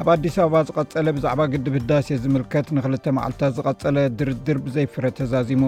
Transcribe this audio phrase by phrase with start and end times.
[0.02, 5.64] ኣብ ኣዲስ ኣበባ ዝቐፀለ ብዛዕባ ግድብ ህዳሴ ዝምልከት ን2ል መዓልታት ዝቐፀለ ድርድር ብዘይፍረ ተዛዚሙ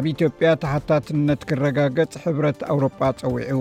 [0.00, 3.60] ኣብ ኢትዮጵያ ታሓታትነት ክረጋገፅ ሕብረት ኣውሮጳ ፀዊዑ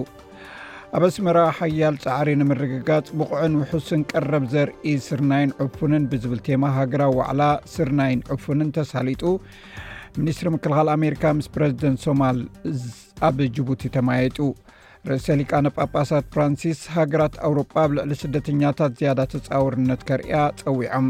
[0.98, 7.42] ኣብ ኣስመራ ሓያል ፃዕሪ ንምርግጋፅ ብቑዕን ውሑስን ቀረብ ዘርኢ ስርናይን ዑፉንን ብዝብል ቴማ ሃገራዊ ዕላ
[7.74, 9.24] ስርናይን ዑፉንን ተሳሊጡ
[10.20, 12.40] ሚኒስትሪ ምክልኻል ኣሜሪካ ምስ ፕረዚደንት ሶማል
[13.30, 14.40] ኣብ ጅቡቲ ተመየጡ
[15.12, 20.34] ርእሰ ሊቃነጳጳሳት ፍራንሲስ ሃገራት ኣውሮጳ ብ ልዕሊ ስደተኛታት ዝያዳ ተፃውርነት ከርያ
[20.66, 21.10] ፀዊዖም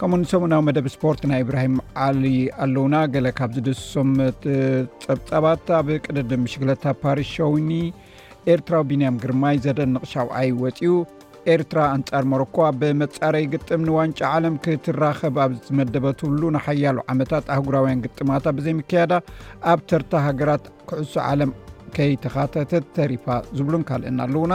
[0.00, 1.76] ከምኡንሰሙናዊ መደብ ስፖርት ናይ እብራሂም
[2.08, 2.24] ዓሊ
[2.66, 4.42] ኣለዉና ገለ ካብ ዝደስሶምት
[5.06, 7.70] ፀብፀባት ኣብ ቅድድም ሽግለታ ፓሪስ ሸውኒ
[8.52, 10.90] ኤርትራዊ ቢንያም ግርማይ ዘደንቕ ሻብኣይ ወፂኡ
[11.54, 19.12] ኤርትራ እንፃር መረኮ ብመፃረይ ግጥም ንዋንጫ ዓለም ክትራኸብ ኣብ ዝመደበትብሉ ንሓያሉ ዓመታት ኣህጉራውያን ግጥማታ ብዘይምከያዳ
[19.72, 21.50] ኣብ ተርታ ሃገራት ክዕሶ ዓለም
[21.96, 24.54] ከይተካተተት ተሪፋ ዝብሉን ካልእና ኣለዉና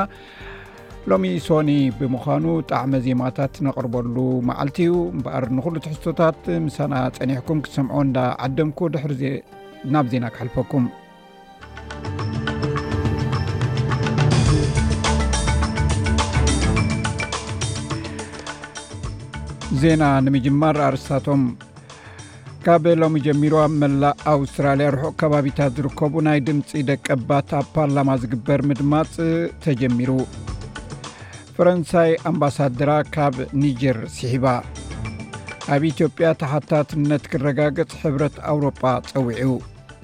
[1.09, 4.16] ሎሚ ሶኒ ብምዃኑ ጣዕሚ ዜማታት ነቕርበሉ
[4.49, 8.17] መዓልቲ ዩ እምበኣር ንኩሉ ትሕዝቶታት ምሳና ፀኒሕኩም ክሰምዖ እዳ
[8.47, 9.22] ዓደምኩ ድሕሪ
[9.95, 10.85] ናብ ዜና ክሕልፈኩም
[19.81, 21.41] ዜና ንምጅማር ኣርስታቶም
[22.66, 28.09] ካበ ሎሚ ጀሚሩ ኣብ መላእ ኣውስትራልያ ርሑ ከባቢታት ዝርከቡ ናይ ድምፂ ደቀ ባት ኣብ ፓርላማ
[28.22, 29.12] ዝግበር ምድማፅ
[29.63, 30.09] ተጀሚሩ
[31.58, 34.47] ፈረንሳይ ኣምባሳድራ ካብ ኒጀር ስሒባ
[35.75, 38.81] ኣብ ኢትዮጵያ ታሓታትነት ክረጋገፅ ሕብረት ኣውሮጳ
[39.12, 39.52] ፀዊዑ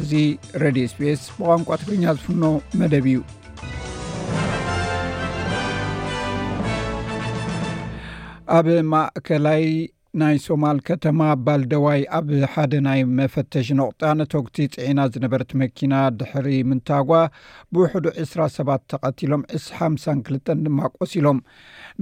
[0.04, 0.12] እዚ
[0.64, 2.44] ረድ ስፔስ ብቋንቋ ትፈኛ ዝፍኖ
[2.82, 3.20] መደብ እዩ
[8.54, 9.64] ኣብ ማእከላይ
[10.22, 17.10] ናይ ሶማል ከተማ ባልደዋይ ኣብ ሓደ ናይ መፈተሽ ነቁጣ ነተግቲ ፅዒና ዝነበረት መኪና ድሕሪ ምንታጓ
[17.74, 19.44] ብውሕዱ 20ራ ሰባት ተቐቲሎም
[19.78, 21.40] ሓሳ 2ልተን ድማ ቆሲ ሎም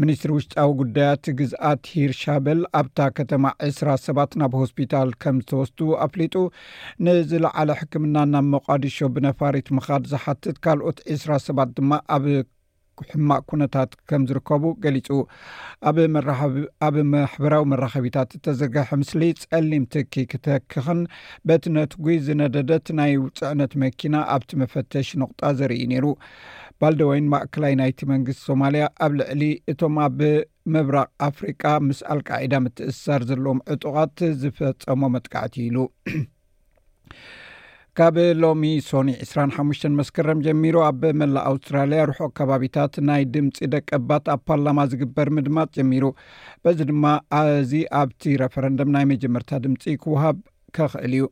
[0.04, 6.36] ሚኒስትሪ ውሽጣዊ ጉዳያት ግዝኣት ሂርሻበል ኣብታ ከተማ 2ስራ ሰባት ናብ ሆስፒታል ከም ዝተወስዱ ኣፍሊጡ
[7.08, 12.26] ንዝለዓለ ሕክምናን ናብ መቃዲሾ ብነፋሪት ምካድ ዝሓትት ካልኦት 2ስራ ሰባት ድማ ኣብ
[13.12, 15.08] ሕማቅ ኩነታት ከም ዝርከቡ ገሊጹ
[15.90, 19.22] ኣኣብ ማሕበራዊ መራኸቢታት ተዘጋሐ ምስሊ
[19.52, 21.02] ፀሊም ትኪ ክተክኽን
[21.50, 26.06] በቲ ነትጉይ ዝነደደት ናይ ውፅዕነት መኪና ኣብቲ መፈተሽ ንቁጣ ዘርኢ ነይሩ
[26.82, 30.20] ባልደ ወይን ማእክላይ ናይቲ መንግስቲ ሶማልያ ኣብ ልዕሊ እቶም ኣብ
[30.74, 35.78] ምብራቅ ኣፍሪቃ ምስ ኣልቃዒዳ ምትእሳር ዘለዎም ዕጡቃት ዝፈፀሞ መጥቃዕቲ ኢሉ
[37.98, 44.40] ካብ ሎሚ ሶኒ 2ሓሽ መስከረም ጀሚሩ ኣብ መላእ ኣውስትራልያ ርሑ ከባቢታት ናይ ድምፂ ደቀባት ኣብ
[44.50, 46.06] ፓርላማ ዝግበር ምድማጥ ጀሚሩ
[46.66, 47.06] በዚ ድማ
[47.40, 50.38] ኣዚ ኣብቲ ረፈረንደም ናይ መጀመርታ ድምፂ ክውሃብ
[50.78, 51.26] ክኽእል እዩ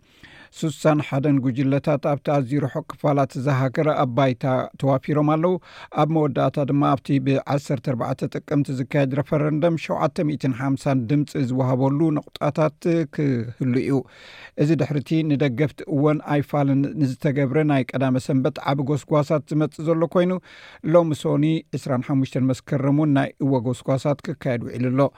[0.60, 4.46] ሱሳን ሓደን ጉጅለታት ኣብቲ ኣዝርሖ ክፋላት ዝሃክረ ኣባይታ
[4.82, 5.54] ተዋፊሮም ኣለዉ
[6.02, 12.80] ኣብ መወዳእታ ድማ ኣብቲ ብ14 ጥቅምቲ ዝካየድ ረፈረንደም 750 ድምፂ ዝወሃበሉ ነቁጣታት
[13.18, 13.96] ክህሉ እዩ
[14.64, 20.32] እዚ ድሕርእቲ ንደገፍቲ እወን ኣይ ፋለን ንዝተገብረ ናይ ቀዳመ ሰንበት ዓብ ጎስጓሳት ዝመፅእ ዘሎ ኮይኑ
[20.96, 21.46] ሎሚ ሶኒ
[21.80, 25.10] 25 መስከርም ን ናይ እወ ጎስጓሳት ክካየድ ውዒሉ ሎ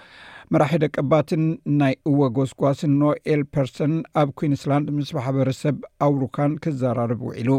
[0.53, 1.43] መራሒ ደቀ ባትን
[1.79, 5.77] ናይ እወ ጎስጓስን ኖኤልፐርሰን ኣብ ኩንስላንድ ምስ ማሕበረሰብ
[6.07, 7.49] ኣውሩካን ክዘራርብ ውዒሉ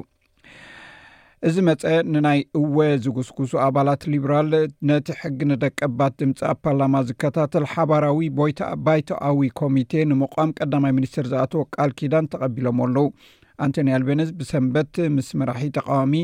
[1.49, 4.53] እዚ መፀአ ንናይ እወ ዝጉስግሱ ኣባላት ሊብራል
[4.91, 8.21] ነቲ ሕጊንደቀባት ድምፂ ኣብ ፓርላማ ዝከታተል ሓባራዊ
[8.89, 13.07] ባይታኣዊ ኮሚቴ ንምቋም ቀዳማይ ሚኒስትር ዝኣትወ ቃል ኪዳን ተቐቢሎም ኣለዉ
[13.65, 16.15] ኣንቶኒ አልቤነስ ብሰንበት ምስ መራሒ ተቃዋሚ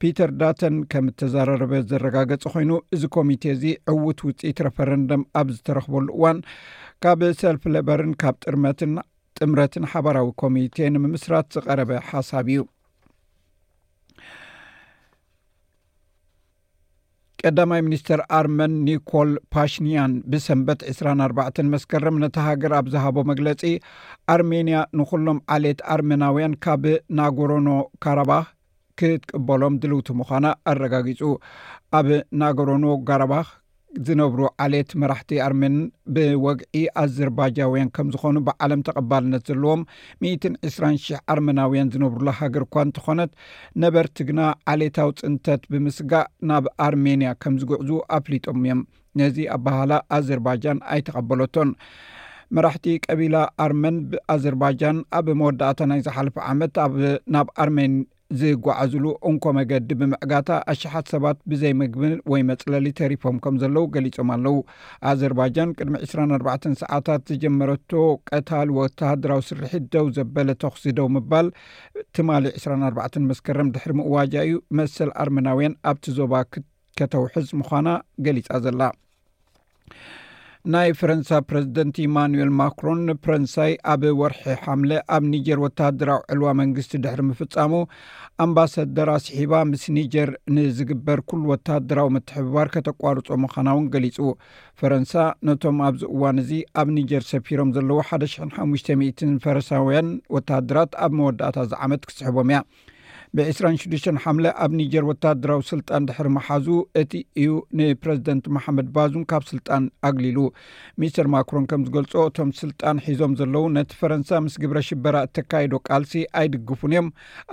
[0.00, 3.64] ፒተር ዳተን ከም ዝተዘራርበ ዘረጋገጹ ኮይኑ እዚ ኮሚቴ እዚ
[3.94, 6.40] ዕውት ውፅኢት ረፈረንደም ኣብ ዝተረኽበሉ እዋን
[7.04, 8.94] ካብ ሰልፍ ለበርን ካብ ጥመትን
[9.40, 12.62] ጥምረትን ሓበራዊ ኮሚቴ ንምምስራት ዝቐረበ ሓሳብ እዩ
[17.48, 23.62] ቀዳማይ ሚኒስትር ኣርመን ኒኮል ፓሽኒያን ብሰንበት 24 መስከርም ነተሃገር ኣብ ዝሃቦ መግለጺ
[24.34, 26.84] ኣርሜንያ ንኩሎም ዓሌየት ኣርሜናውያን ካብ
[27.18, 27.68] ናጎሮኖ
[28.04, 28.46] ካረባኽ
[29.00, 31.20] ክትቅበሎም ድልውቲ ምዃና ኣረጋጊጹ
[31.98, 32.08] ኣብ
[32.42, 33.48] ናጎሮኖ ካራባክ
[34.06, 35.74] ዝነብሩ ዓሌየት መራሕቲ ኣርመን
[36.14, 39.82] ብወግዒ ኣዘርባጃውያን ከም ዝኾኑ ብዓለም ተቐባልነት ዘለዎም
[40.32, 43.32] 12ስ00 ኣርመናውያን ዝነብሩሉ ሃገር እኳ እንተኾነት
[43.84, 44.40] ነበርቲ ግና
[44.72, 48.82] ዓሌታዊ ፅንተት ብምስጋእ ናብ ኣርሜንያ ከም ዝግዕዙ ኣፍሊጦም እዮም
[49.20, 51.70] ነዚ ኣብባህላ ኣዘርባጃን ኣይተቐበሎቶን
[52.56, 56.76] መራሕቲ ቀቢላ ኣርመን ብኣዘርባጃን ኣብ መወዳእታ ናይ ዘሓለፈ ዓመት
[57.34, 57.96] ናብ ኣርሜኒ
[58.40, 62.02] ዝጓዓዙሉ እንኮ መገዲ ብምዕጋታ ኣሸሓት ሰባት ብዘይምግብ
[62.32, 64.56] ወይ መፅለሊ ተሪፎም ከም ዘለዉ ገሊፆም ኣለው
[65.10, 66.48] ኣዘርባይጃን ቅድሚ 24ባ
[66.82, 67.90] ሰዓታት ዘጀመረቶ
[68.30, 71.48] ቀታሊ ወተሃድራዊ ስርሒት ደው ዘበለ ተኽሲደው ምባል
[72.18, 76.34] ትማሊ 24 መስከረም ድሕሪ ምእዋጃ እዩ መሰል ኣርሜናውያን ኣብቲ ዞባ
[77.00, 77.88] ከተውሕዝ ምኳና
[78.26, 78.80] ገሊፃ ዘላ
[80.72, 87.20] ናይ ፈረንሳ ፕረዚደንት ኢማንኤል ማክሮን ንፈረንሳይ ኣብ ወርሒ ሓምለ ኣብ ኒጀር ወተሃደራዊ ዕልዋ መንግስቲ ድሕሪ
[87.28, 87.72] ምፍፃሙ
[88.44, 94.18] ኣምባሳደር ኣስሒባ ምስ ኒጀር ንዝግበር ኩሉ ወተሃደራዊ ምትሕብባር ከተቋርጦ ምዃናውን ገሊጹ
[94.82, 95.14] ፈረንሳ
[95.50, 102.50] ነቶም ኣብዚ እዋን እዚ ኣብ ኒጀር ሰፊሮም ዘለዉ 10500 ፈረሳውያን ወተሃድራት ኣብ መወዳእታ ዝዓመት ክስሕቦም
[102.54, 102.60] እያ
[103.36, 106.66] ብ26ሓለ ኣብ ኒጀር ወታደራዊ ስልጣን ድሕሪ መሓዙ
[107.00, 110.38] እቲ እዩ ንፕረዚደንት መሓመድ ባዙን ካብ ስልጣን ኣግሊሉ
[111.02, 116.14] ሚስተር ማክሮን ከም ዝገልጾ እቶም ስልጣን ሒዞም ዘለዉ ነቲ ፈረንሳ ምስ ግብረ ሽበራ እተካይዶ ቃልሲ
[116.40, 117.10] ኣይድግፉን እዮም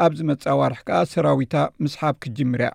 [0.07, 2.71] ኣብዚ መፀዋርሒ ከዓ ሰራዊታ ምስሓብ ክጅምርያ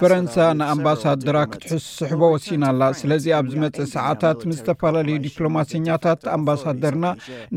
[0.00, 7.06] ፈረንሳ ንኣምባሳደራ ክትሕስስሕቦ ወሲና ኣላ ስለዚ ኣብ ዝመጽአ ሰዓታት ምስዝተፈላለዩ ዲፕሎማስኛታት ኣምባሳደርና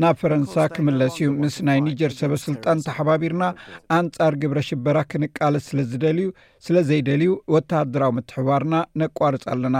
[0.04, 3.44] ናብ ፈረንሳ ክምለስ እዩ ምስ ናይ ኒጀር ሰበስልጣን ተሓባቢርና
[3.98, 6.28] አንጻር ግብረ ሽበራ ክንቃለስ ስለዝደልዩ
[6.68, 9.76] ስለ ዘይደልዩ ወታድራዊ ምትሕባርና ነቋርጽ ኣለና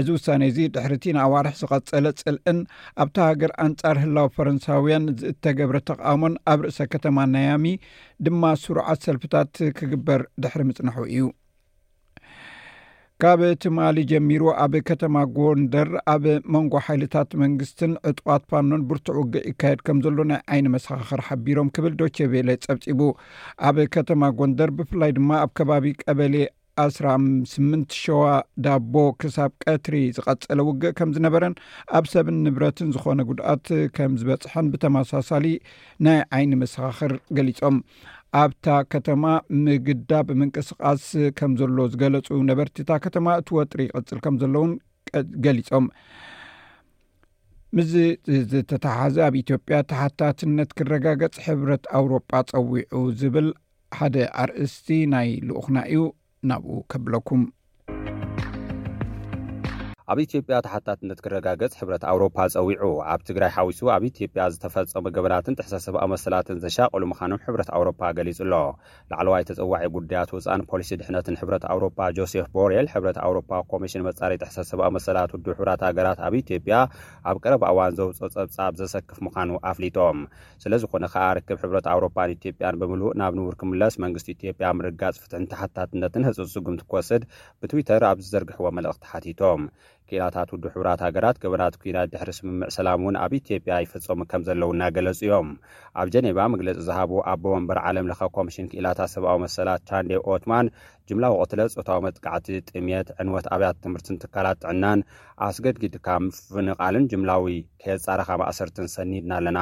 [0.00, 2.58] እዚ ውሳነ እዚ ድሕሪ ቲ ንኣዋርሒ ዝቐፀለ ፅልእን
[3.02, 7.66] ኣብታ ሃገር ኣንጻር ህላዊ ፈረንሳውያን ዝተገብረ ተቃሞን ኣብ ርእሰ ከተማ ናያሚ
[8.26, 11.26] ድማ ስሩዓት ሰልፍታት ክግበር ድሕሪ ምፅንሕ እዩ
[13.22, 16.24] ካብ ትማሊ ጀሚሩ ኣብ ከተማ ጎንደር ኣብ
[16.54, 21.92] መንጎ ሓይልታት መንግስትን ዕጡዋት ፋኑን ብርትዕ ውግዕ ይካየድ ከም ዘሎ ናይ ዓይኒ መሰኻከር ሓቢሮም ክብል
[22.00, 23.00] ዶቸ ቤለ ፀብፂቡ
[23.68, 26.34] ኣብ ከተማ ጎንደር ብፍላይ ድማ ኣብ ከባቢ ቀበለ
[26.80, 28.20] 1ስራ 8ም ሸዋ
[28.64, 31.54] ዳቦ ክሳብ ቀትሪ ዝቐፀለ ውግእ ከም ዝነበረን
[31.98, 33.66] ኣብ ሰብን ንብረትን ዝኮነ ጉድኣት
[33.96, 35.46] ከም ዝበፅሐን ብተመሳሳሊ
[36.04, 37.76] ናይ ዓይኒ መሰኻኽር ገሊፆም
[38.42, 39.24] ኣብታ ከተማ
[39.64, 41.04] ምግዳ ብምንቅስቃስ
[41.40, 44.72] ከም ዘሎ ዝገለፁ ነበርቲ እታ ከተማ እቲወጥሪ ይቅፅል ከም ዘሎውን
[45.46, 45.88] ገሊፆም
[47.76, 47.92] ምዝ
[48.52, 53.50] ዝተተሓሓዘ ኣብ ኢትዮጵያ ተሓታትነት ክረጋገፅ ሕብረት ኣውሮጳ ፀዊዑ ዝብል
[53.98, 56.00] ሓደ ኣርእስቲ ናይ ልኡክና እዩ
[56.42, 57.42] na bu ka blakum
[60.12, 66.02] ኣብ ኢትዮጵያ ተሓታትነት ክረጋገጽ ሕብረት ኣውሮፓ ፀዊዑ ኣብ ትግራይ ሓዊሱ ኣብ ኢትዮጵያ ዝተፈፀሙ ግበናትን ትሕሰሰብኣ
[66.12, 68.54] መሰላትን ዘሻቀሉ ምኻኖም ሕብረት ኣውሮፓ ገሊጹ ኣሎ
[69.10, 74.88] ላዕለዋይ ተፀዋዒ ጉዳያት ውፃን ፖሊሲ ድሕነትን ሕብረት ኣውሮፓ ጆሴፍ ቦሬል ሕብረት ኣውሮፓ ኮሚሽን መጻሪ ሕሰሰብኣ
[74.96, 76.74] መሰላት ውድ ሕብራት ሃገራት ኣብ ኢትዮጵያ
[77.30, 80.18] ኣብ ቀረብ ኣዋን ዘውፅኦ ፀብጻብ ዘሰክፍ ምዃኑ ኣፍሊጦም
[80.64, 86.26] ስለዝኮነ ከዓ ርክብ ሕብረት ኣውሮፓን ኢትዮጵያን ብምሉእ ናብ ንውር ክምለስ መንግስቲ ኢትዮጵያ ምርጋፅ ፍትሕን ተሓታትነትን
[86.30, 87.22] ህፅ ስጉምቲ ክወስድ
[87.62, 89.62] ብትዊተር ኣብዝዘርግሕዎ መልእኽቲ ሓቲቶም
[90.20, 94.82] ላታት ውድ ሕብራት ሃገራት ገበናት ኩናት ድሕሪ ስምምዕ ሰላም እውን ኣብ ኢትዮጵያ ይፈፀሙ ከም ዘለውና
[94.96, 95.48] ገለጹ እዮም
[96.00, 100.10] ኣብ ጀኔባ መግለፂ ዝሃቡ ኣቦ መንበር ዓለም ለካ ኮሚሽን ክኢላታት ሰብኣዊ መሰላት ቻንዴ
[100.44, 100.66] ትማን
[101.10, 105.02] ጅምላ ቅትለ ፆታዊ መጥቃዕቲ ጥምት ዕንወት ኣብያት ትምህርትን ትካላት ጥዕናን
[105.48, 107.46] ኣስገድግድካ ምፍንቓልን ጅምላዊ
[107.84, 109.60] ከየፃረካ ማእሰርትን ሰኒድና ኣለና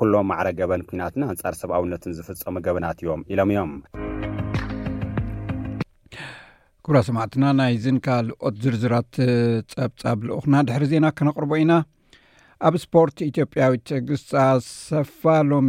[0.00, 3.72] ኩሎም ማዕረ ገበን ኩናትን ኣንፃር ሰብኣውነትን ዝፍፀሙ ገበናት እዮም ኢሎም እዮም
[6.90, 9.08] እብራ ሰማዕትና ናይ ዝንካልኦት ዝርዝራት
[9.72, 11.72] ፀብፃብ ዝኡክና ድሕሪ ዜና ከነቕርቦ ኢና
[12.66, 15.68] ኣብ ስፖርት ኢትዮጵያዊት ግስፃሰፋ ሎሚ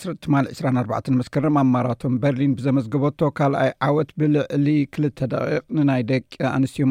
[0.00, 6.32] ስ ትማል 24ን መስከርም ኣብ ማራቶን በርሊን ብዘመዝግበቶ ካልኣይ ዓወት ብልዕሊ ክልተ ደቂቕ ንናይ ደቂ
[6.54, 6.86] ኣንስትዮ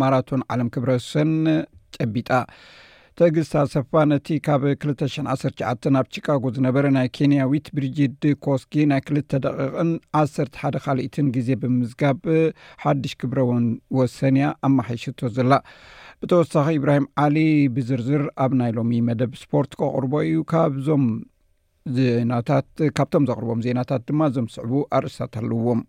[0.00, 1.32] ማራቶን ዓለም ክብረስን
[1.98, 2.30] ጨቢጣ
[3.20, 5.04] ተግስታ ሰፋ ነቲ ካብ 20
[5.34, 5.54] 1ሸ
[6.00, 11.48] ኣብ ቺካጎ ዝነበረ ናይ ኬንያ ዊት ብርጅድ ኮስኪ ናይ 2ልተ ደቂቕን 1ሰር ሓደ ካሊኢትን ግዜ
[11.62, 12.18] ብምዝጋብ
[12.82, 13.64] ሓድሽ ክብረ ውን
[13.98, 15.52] ወሰንያ ኣመሓይሸቶ ዘላ
[16.22, 17.36] ብተወሳኺ እብራሂም ዓሊ
[17.78, 21.06] ብዝርዝር ኣብ ናይ ሎሚ መደብ ስፖርት ከቅርቦ እዩ ካብዞም
[22.00, 25.82] ዜናታት ካብቶም ዘቅርቦም ዜናታት ድማ ዞም ዝስዕቡ ኣርእስታት ኣለዉዎም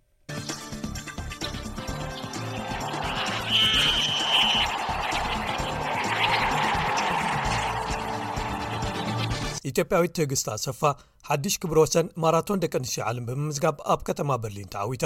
[9.70, 10.82] ኢትዮጵያዊት ትግስታ ሰፋ
[11.30, 15.06] ሓድሽ ክብሮ ሰን ማራቶን ደቂ ኣንሽትዮ ዓለም ብምምዝጋብ ኣብ ከተማ በርሊን ተዓዊታ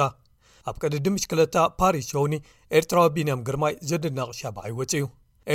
[0.70, 2.34] ኣብ ቅዲ ዲምሽክለታ ፓሪስ ቸውኒ
[2.80, 5.06] ኤርትራዊ ቢንያም ግርማይ ዘድናቕሻ ብዓይወፅእዩ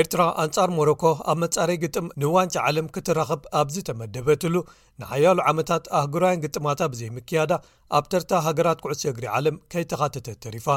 [0.01, 4.55] ኤርትራ ኣንጻር ሞሮኮ ኣብ መጻረይ ግጥም ንዋንጫ ዓለም ክትራኽብ ኣብዚ ተመደበትሉ
[5.03, 7.53] ንሓያሉ ዓመታት ኣህግራያን ግጥማታ ብዘይምክያዳ
[7.99, 10.69] ኣብ ተርታ ሃገራት ኩዕስ ሰግሪ ዓለም ከይተኻተተት ተሪፋ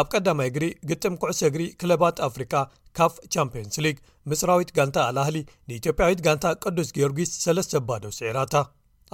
[0.00, 2.54] ኣብ ቀዳማይ እግሪ ግጥም ኩዕሶ እግሪ ክለባት ኣፍሪካ
[2.98, 3.96] ካፍ ቻምፕንስ ሊግ
[4.30, 8.54] ምፅራዊት ጋንታ ኣልህሊ ንኢትዮጵያዊት ጋንታ ቅዱስ ጊዮርጊስ ለስ ባዶ ስዒራታ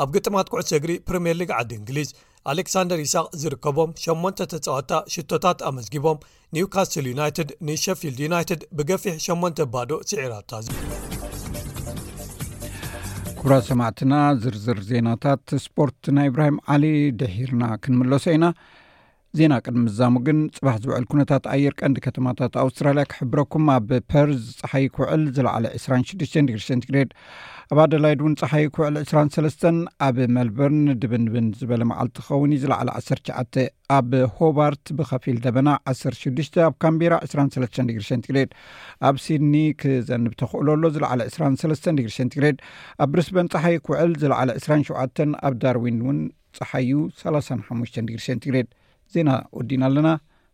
[0.03, 2.11] ኣብ ግጥማት ኩዕሶ እግሪ ፕሪምየር ሊግ ዓዲ እንግሊዝ
[2.51, 6.23] ኣሌክሳንደር ይስቅ ዝርከቦም 8 ተፃዋታ ሽቶታት ኣመዝጊቦም
[6.57, 10.51] ኒውካስትል ዩናይትድ ንሸፊልድ ዩናይትድ ብገፊሕ 8 ባዶ ስዕራታ
[13.41, 16.85] ኩብራ ሰማዕትና ዝርዝር ዜናታት ስፖርት ናይ እብራሂም ዓሊ
[17.21, 18.47] ድሒርና ክንመለሶ ኢና
[19.39, 24.87] ዜና ቅድሚ ምዛሙ ግን ፅባሕ ዝውዕል ኩነታት ኣየር ቀንዲ ከተማታት ኣውስትራልያ ክሕብረኩም ኣብ ፐርዝ ፀሓይ
[24.95, 27.11] ክውዕል ዝለዕለ 26 ዲግርሸንትግሬድ
[27.75, 29.65] ኣብ ኣደላይድ እውን ፀሓይ ክውዕል 2ሰ
[30.07, 33.55] ኣብ መልበርን ድብንብን ዝበለ መዓል ቲኸውንዩ ዝለዕለ 1ሰሸዓተ
[33.99, 38.51] ኣብ ሆባርት ብከፊል ደበና 1ሰ6ሽ ኣብ ካምቢራ 2ሰ ግርሸን ትግሬድ
[39.11, 42.59] ኣብ ሲድኒ ክዘንብተ ክእሉ ኣሎ ዝለዕለ 2ሰ ዲግርሸን ትግሬድ
[43.05, 46.21] ኣብ ብሪስበን ፀሓይ ክውዕል ዝለዕለ 27 ኣብ ዳርዊን እውን
[46.61, 46.91] ፀሓዩ
[47.25, 48.71] 35 ግርሸን ትግሬድ
[49.15, 50.09] ዜና ወዲና ኣለና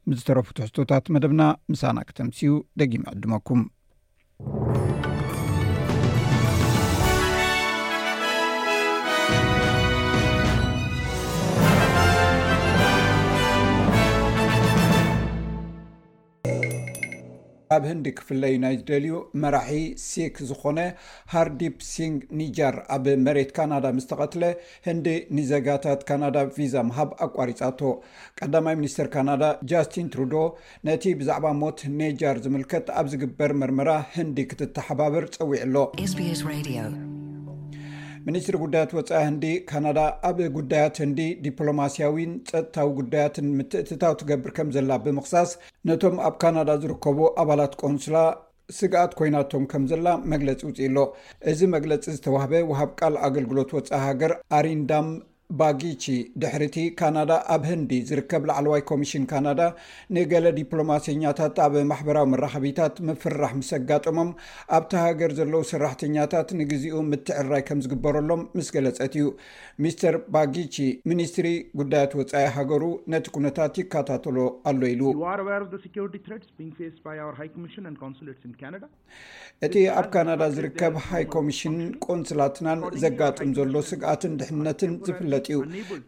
[0.08, 1.42] ምዝተረፉትሕቶታት መደብና
[1.73, 3.62] ምሳና ክተምስዩ ደጊመዕድመኩም
[17.75, 19.12] ኣብ ህንዲ ክፍለእዩ ናይ ዝደልዩ
[19.43, 19.71] መራሒ
[20.09, 20.78] ሲክ ዝኾነ
[21.33, 24.43] ሃርዲፕ ሲንግ ኒጃር ኣብ መሬት ካናዳ ምስ ተቐትለ
[24.87, 27.81] ህንዲ ንዘጋታት ካናዳ ቪዛ ምሃብ ኣቋሪፃቶ
[28.40, 30.35] ቀዳማይ ሚኒስትር ካናዳ ጃስትን ትሩዶ
[30.88, 35.76] ነቲ ብዛዕባ ሞት ኔጃር ዝምልከት ኣብ ዝግበር መርመራ ህንዲ ክትተሓባብር ፀዊዕ ኣሎ
[36.11, 36.14] s
[38.26, 44.90] ሚኒስትሪ ጉዳያት ወፃኢ እንዲ ካናዳ ኣብ ጉዳያት ህንዲ ዲፕሎማሲያዊን ፀጥታዊ ጉዳያትን ምትእትታው ትገብር ከም ዘላ
[45.07, 45.50] ብምክሳስ
[45.88, 48.16] ነቶም ኣብ ካናዳ ዝርከቡ ኣባላት ቆንስላ
[48.78, 50.99] ስግኣት ኮይናቶም ከም ዘላ መግለፂ ውፅኢሎ
[51.52, 55.09] እዚ መግለፂ ዝተዋህበ ውሃብ ቃል ኣገልግሎት ወፃኢ ሃገር ኣሪንዳም
[55.61, 56.04] ባጊቺ
[56.42, 59.61] ድሕርቲ ካናዳ ኣብ ህንዲ ዝርከብ ላዕለዋይ ኮሚሽን ካናዳ
[60.14, 64.30] ንገለ ዲፕሎማሰኛታት ኣብ ማሕበራዊ መራከቢታት ምፍራሕ ምስ ኣጋጥሞም
[64.76, 69.26] ኣብቲ ሃገር ዘለዉ ሰራሕተኛታት ንግዜኡ ምትዕርራይ ከም ዝግበረሎም ምስ ገለፀት እዩ
[69.84, 70.75] ሚስተር ባጊቺ
[71.12, 71.46] ሚኒስትሪ
[71.80, 72.84] ጉዳያት ወፃኢ ሃገሩ
[73.14, 74.37] ነቲ ኩነታት ይከታተሉ
[74.73, 75.02] ኣሎ ኢሉ
[79.66, 85.42] እቲ ኣብ ካናዳ ዝርከብ ሃይ ኮሚሽንን ቆንስላትናን ዘጋጥም ዘሎ ስግኣትን ድሕነትን ዝፍለጥእዩ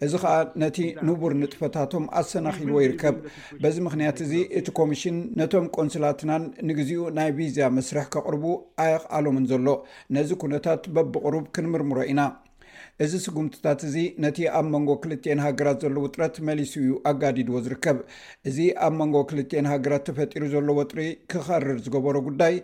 [0.07, 0.77] እዚ ከዓ ነቲ
[1.07, 3.17] ንቡር ንጥፈታቶም ኣሰናኺልዎ ይርከብ
[3.63, 8.45] በዚ ምክንያት እዚ እቲ ኮሚሽን ነቶም ቆንስላትናን ንግዜኡ ናይ ቪዛ መስርሕ ከቅርቡ
[8.87, 9.69] ኣየቕኣሎምን ዘሎ
[10.17, 12.21] ነዚ ኩነታት በብቅሩብ ክንምርምሮ ኢና
[13.05, 17.99] እዚ ስጉምትታት እዚ ነቲ ኣብ መንጎ ክልተን ሃገራት ዘለው ጥረት መሊስ ዩ ኣጋዲድዎ ዝርከብ
[18.49, 21.01] እዚ ኣብ መንጎ ክልተአን ሃገራት ተፈጢሩ ዘለዎ ጥሪ
[21.33, 22.55] ክኸርር ዝገበሮ ጉዳይ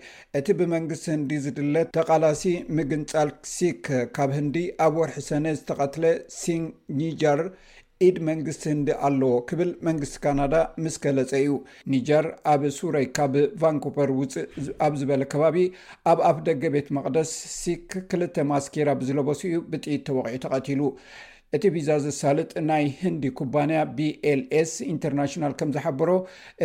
[0.40, 2.44] እቲ ብመንግስት ህንዲ ዝድለ ተቓላሲ
[2.78, 3.84] ምግንፃል ሲክ
[4.18, 6.04] ካብ ህንዲ ኣብ ወርሒ ሰነ ዝተቐትለ
[6.38, 6.64] ሲን
[7.00, 7.42] ኒጃር
[8.06, 10.54] ኢድ መንግስቲ ህንዲ ኣለዎ ክብል መንግስቲ ካናዳ
[10.84, 11.50] ምስ ከለፀ እዩ
[11.92, 14.46] ኒጀር ኣብ ሱረይ ካብ ቫንኩቨር ውፅእ
[14.86, 15.56] ኣብ ዝበለ ከባቢ
[16.12, 20.80] ኣብ ኣፍ ደገ ቤት መቕደስ ሲክ ክልተ ማስኪራ ብዝለበሲ እዩ ብጢኢት ተወቂዒ ተቐቲሉ
[21.56, 26.10] እቲ ቪዛ ዝሳልጥ ናይ ህንዲ ኩባንያ bኤልኤs ኢንተርናሽናል ከም ዝሓበሮ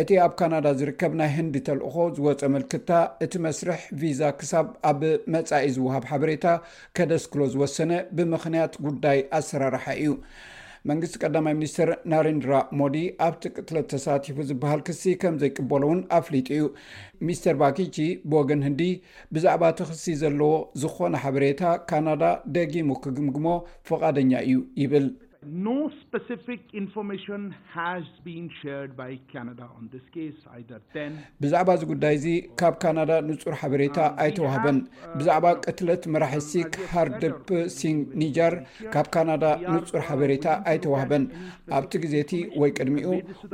[0.00, 2.88] እቲ ኣብ ካናዳ ዝርከብ ናይ ህንዲ ተልእኮ ዝወፀ ምልክታ
[3.24, 5.02] እቲ መስርሕ ቪዛ ክሳብ ኣብ
[5.34, 6.46] መጻኢ ዝውሃብ ሓበሬታ
[6.98, 10.14] ከደስክሎ ዝወሰነ ብምኽንያት ጉዳይ ኣሰራርሓ እዩ
[10.90, 16.64] መንግስቲ ቀዳማይ ሚኒስትር ናሬንድራ ሞዲ ኣብቲ ቅትለት ተሳቲፉ ዝበሃል ክሲ ከም ዘይቅበሎ ውን ኣፍሊጡ እዩ
[17.28, 17.96] ሚስተር ባኪቺ
[18.30, 18.82] ብወገን ህንዲ
[19.36, 22.22] ብዛዕባ ተክሲ ዘለዎ ዝኾነ ሓበሬታ ካናዳ
[22.56, 23.46] ደጊሙ ክግምግሞ
[23.90, 24.54] ፍቓደኛ እዩ
[24.84, 25.08] ይብል
[31.42, 32.24] ብዛዕባ እዚ ጉዳይ እዙ
[32.60, 38.54] ካብ ካናዳ ንጹር ሓበሬታ um, ኣይተዋህበን uh, ብዛዕባ ቅትለት መራሒ ሲክ ሃርድፕ ሲን ኒጃር
[38.94, 41.24] ካብ ካናዳ ንጹር ሓበሬታ ኣይተዋህበን
[41.78, 43.08] ኣብቲ ግዜቲ ወይ ቅድሚኡ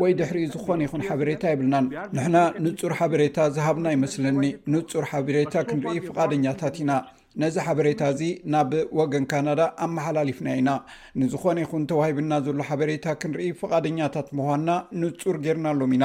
[0.04, 1.86] ወይ ድሕሪ ዝኾነ ይኹን ሓበሬታ ይብልናን
[2.18, 2.36] ንሕና
[2.66, 4.40] ንጹር ሓበሬታ ዝሃብና ይመስለኒ
[4.74, 6.90] ንፁር ሓበሬታ ክንርኢ ፍቓደኛታት ኢና
[7.42, 8.20] ነዚ ሓበሬታ እዚ
[8.54, 10.70] ናብ ወገን ካናዳ ኣመሓላሊፍና ኢና
[11.20, 16.04] ንዝኾነ ይኹን ተዋሂብና ዘሎ ሓበሬታ ክንርኢ ፈቓደኛታት ምኳንና ንፁር ጌርናሎም ኢና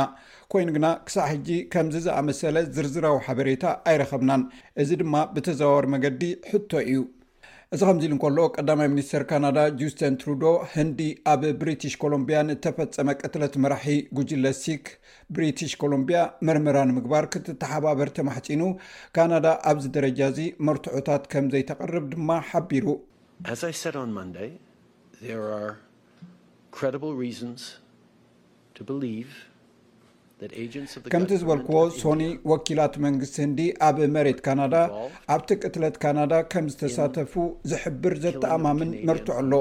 [0.53, 4.43] ኮይኑ ግና ክሳዕ ሕጂ ከምዚ ዝኣመሰለ ዝርዝራዊ ሓበሬታ ኣይረከብናን
[4.83, 6.97] እዚ ድማ ብተዘዋወሩ መገዲ ሕቶ እዩ
[7.75, 10.99] እዚ ከምዚ ኢሉ እንከሎ ቀዳማይ ሚኒስተር ካናዳ ጁስተን ትሩዶ ህንዲ
[11.33, 13.85] ኣብ ብሪትሽ ኮሎምብያ ንተፈፀመ ቅትለት መራሒ
[14.17, 14.85] ጉጅለ ሲክ
[15.37, 18.61] ብሪትሽ ኮሎምብያ መርመራ ንምግባር ክትተሓባበር ተማሕፂኑ
[19.17, 22.87] ካናዳ ኣብዚ ደረጃ እዚ መርትዑታት ከምዘይተቐርብ ድማ ሓቢሩ
[31.11, 34.75] ከምቲ ዝበልክዎ ሶኒ ወኪላት መንግስቲ ንዲ ኣብ መሬት ካናዳ
[35.33, 37.33] ኣብቲ ቅትለት ካናዳ ከም ዝተሳተፉ
[37.71, 39.51] ዝሕብር ዘተኣማምን መርትዑ ኣሎ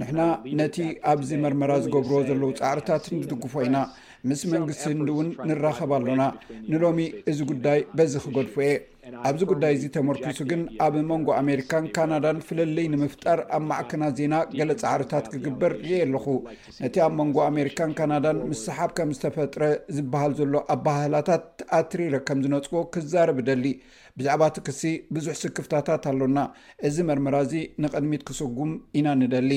[0.00, 0.20] ንሕና
[0.58, 0.76] ነቲ
[1.12, 3.76] ኣብዚ መርመራ ዝገብሮ ዘለው ፃዕርታት ንድጉፎ ኢና
[4.28, 6.22] ምስ መንግስቲ እንዲ እውን ንራኸብ ኣሎና
[6.72, 8.72] ንሎሚ እዚ ጉዳይ በዚ ክገድፎ የ
[9.28, 14.70] ኣብዚ ጉዳይ እዚ ተመርኪሱ ግን ኣብ መንጎ ኣሜሪካን ካናዳን ፍለለይ ንምፍጣር ኣብ ማዕክናት ዜና ገለ
[14.82, 16.26] ፃዕርታት ክግበር ርእ ኣለኹ
[16.82, 19.62] ነቲ ኣብ መንጎ ኣሜሪካን ካናዳን ምስሰሓብ ከም ዝተፈጥረ
[19.98, 23.64] ዝበሃል ዘሎ ኣብ ባህላታት ተኣትሪረ ከም ዝነፅዎ ክዛረብ ደሊ
[24.20, 24.82] ብዛዕባ ትክሲ
[25.16, 26.38] ብዙሕ ስክፍታታት ኣሎና
[26.88, 29.52] እዚ መርመራ እዚ ንቅድሚት ክስጉም ኢና ንደሊ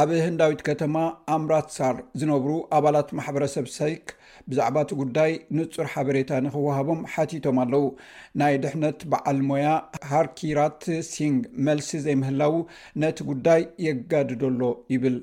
[0.00, 0.94] ኣብ ህንዳዊት ከተማ
[1.34, 4.04] ኣምራት ሳር ዝነብሩ ኣባላት ማሕበረሰብ ሰይክ
[4.50, 7.84] ብዛዕባ እቲ ጉዳይ ንፁር ሓበሬታ ንኽወሃቦም ሓቲቶም ኣለው
[8.40, 9.68] ናይ ድሕነት በዓል ሞያ
[10.10, 10.82] ሃርኪራት
[11.12, 12.54] ሲንግ መልሲ ዘይምህላው
[13.04, 14.62] ነቲ ጉዳይ የጋድደሎ
[14.94, 15.16] ይብል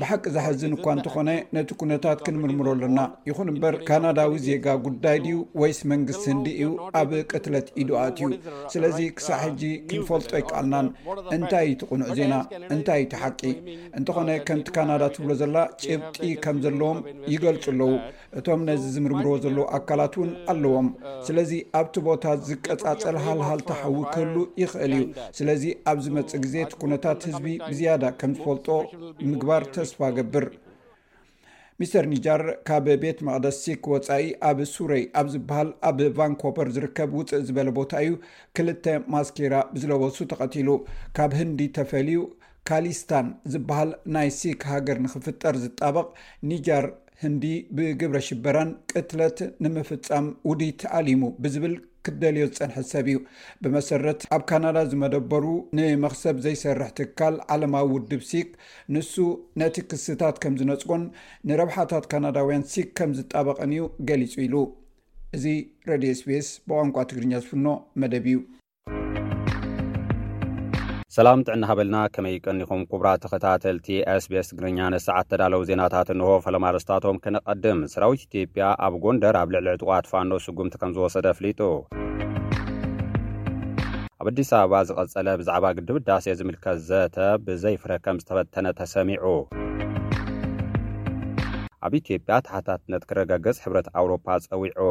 [0.00, 5.80] ብሓቂ ዛሕዝን እኳ እንተኾነ ነቲ ኩነታት ክንምርምሮ ኣለና ይኹን እምበር ካናዳዊ ዜጋ ጉዳይ ድዩ ወይስ
[5.92, 6.68] መንግስቲ ህንዲ እዩ
[7.00, 8.28] ኣብ ቅትለት ኢድኣት እዩ
[8.74, 10.88] ስለዚ ክሳዕ ሕጂ ክንፈልጦ ይከኣልናን
[11.36, 12.34] እንታይ ትቕኑዑ ዜና
[12.74, 13.40] እንታይ ትሓቂ
[14.00, 17.00] እንተኾነ ከምቲ ካናዳ ትብሎ ዘላ ጭብጢ ከም ዘለዎም
[17.34, 17.90] ይገልፁ ኣለዉ
[18.38, 20.88] እቶም ነዚ ዝምርምርዎ ዘለ ኣካላት እውን ኣለዎም
[21.26, 25.04] ስለዚ ኣብቲ ቦታ ዝቀፃፀል ሃልሃል ተሓዊከሉ ይኽእል እዩ
[25.38, 25.62] ስለዚ
[25.92, 28.66] ኣብ ዝ መፅእ ግዜ ትኩነታት ህዝቢ ብዝያዳ ከም ዝፈልጦ
[29.30, 30.46] ምግባር ተስፋ ገብር
[31.80, 37.44] ሚስተር ኒጃር ካብ ቤት መቅደስ ሲክ ወፃኢ ኣብ ሱረይ ኣብ ዝበሃል ኣብ ቫንኮቨር ዝርከብ ውፅእ
[37.50, 38.12] ዝበለ ቦታ እዩ
[38.56, 40.68] ክልተ ማስኬራ ብዝለበሱ ተቐቲሉ
[41.18, 42.20] ካብ ህንዲ ተፈልዩ
[42.70, 46.08] ካሊስታን ዝበሃል ናይ ሲክ ሃገር ንኽፍጠር ዝጣበቕ
[46.50, 46.84] ኒጃር
[47.22, 51.74] ህንዲ ብግብረ ሽበራን ቅትለት ንምፍፃም ውድት ኣሊሙ ብዝብል
[52.06, 53.18] ክደልዮ ዝፀንሐ ሰብ እዩ
[53.62, 55.44] ብመሰረት ኣብ ካናዳ ዝመደበሩ
[55.78, 58.48] ንመክሰብ ዘይሰርሕ ትካል ዓለማዊ ውድብ ሲክ
[58.94, 59.12] ንሱ
[59.62, 61.04] ነቲ ክስታት ከም ዝነፅጎን
[61.50, 64.56] ንረብሓታት ካናዳውያን ሲክ ከም ዝጣበቐን እዩ ገሊፁ ኢሉ
[65.38, 65.44] እዚ
[65.90, 67.66] ሬድዮ ስፔስ ብቋንቋ ትግርኛ ዝፍኖ
[68.00, 68.38] መደብ እዩ
[71.14, 78.20] ሰላም ጥዕና ሃበልና ከመይ ይቀኒኹም ኩቡራት ተኸታተልቲsbs ትግርኛ ንሰዓት ተዳለው ዜናታት እንሆ ፈለማርስታቶም ክንቐድም ስራዊት
[78.26, 81.60] ኢትዮጵያ ኣብ ጎንደር ኣብ ልዕሊ ዕጥቋ ትፋኖ ስጉምቲ ከም ዝወሰደ ኣፍሊጡ
[84.20, 89.24] ኣብ ኣዲስ ኣበባ ዝቐጸለ ብዛዕባ ግድብኣዳሴ ዝምልከት ዘተ ብዘይፍረከም ዝተፈተነ ተሰሚዑ
[91.88, 94.86] ኣብ ኢትዮጵያ ታሕታትነት ክረጋገጽ ሕብረት ኣውሮፓ ጸዊዑ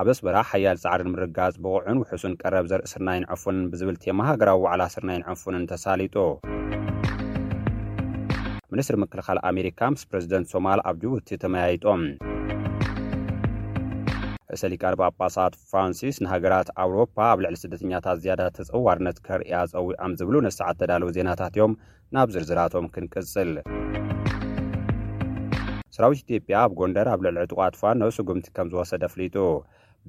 [0.00, 4.82] ኣብ ስበራ ሓያል ጻዕሪን ምርጋጽ ብቑዑን ውሑሱን ቀረብ ዘርኢእ ስርናይ ንዐፉንን ብዝብል ቴማ ሃገራዊ ዋዕላ
[4.94, 6.14] ስርናይ ንዕፉንን ተሳሊጡ
[8.72, 12.02] ሚኒስትሪ ምክልኻል ኣሜሪካ ምስ ፕረዚደንት ሶማል ኣብ ጅቡቲ ተመያይጦም
[14.56, 21.54] እሰሊቃርጳኣጳሳት ፍራንሲስ ንሃገራት ኣውሮፓ ኣብ ልዕሊ ስደተኛታት ዝያዳ ተጸዋርነት ከርእያ ጸዊዖም ዝብሉ ንስዓ እተዳለዉ ዜናታት
[21.58, 21.74] እዮም
[22.16, 23.52] ናብ ዝርዝራቶም ክንቅጽል
[25.96, 29.36] ስራዊት ኢትዮጵያ ኣብ ጐንደር ኣብ ልዕሊ ዕጡቓትፋ ኖብ ስጉምቲ ከም ዝወሰደ ኣፍሊጡ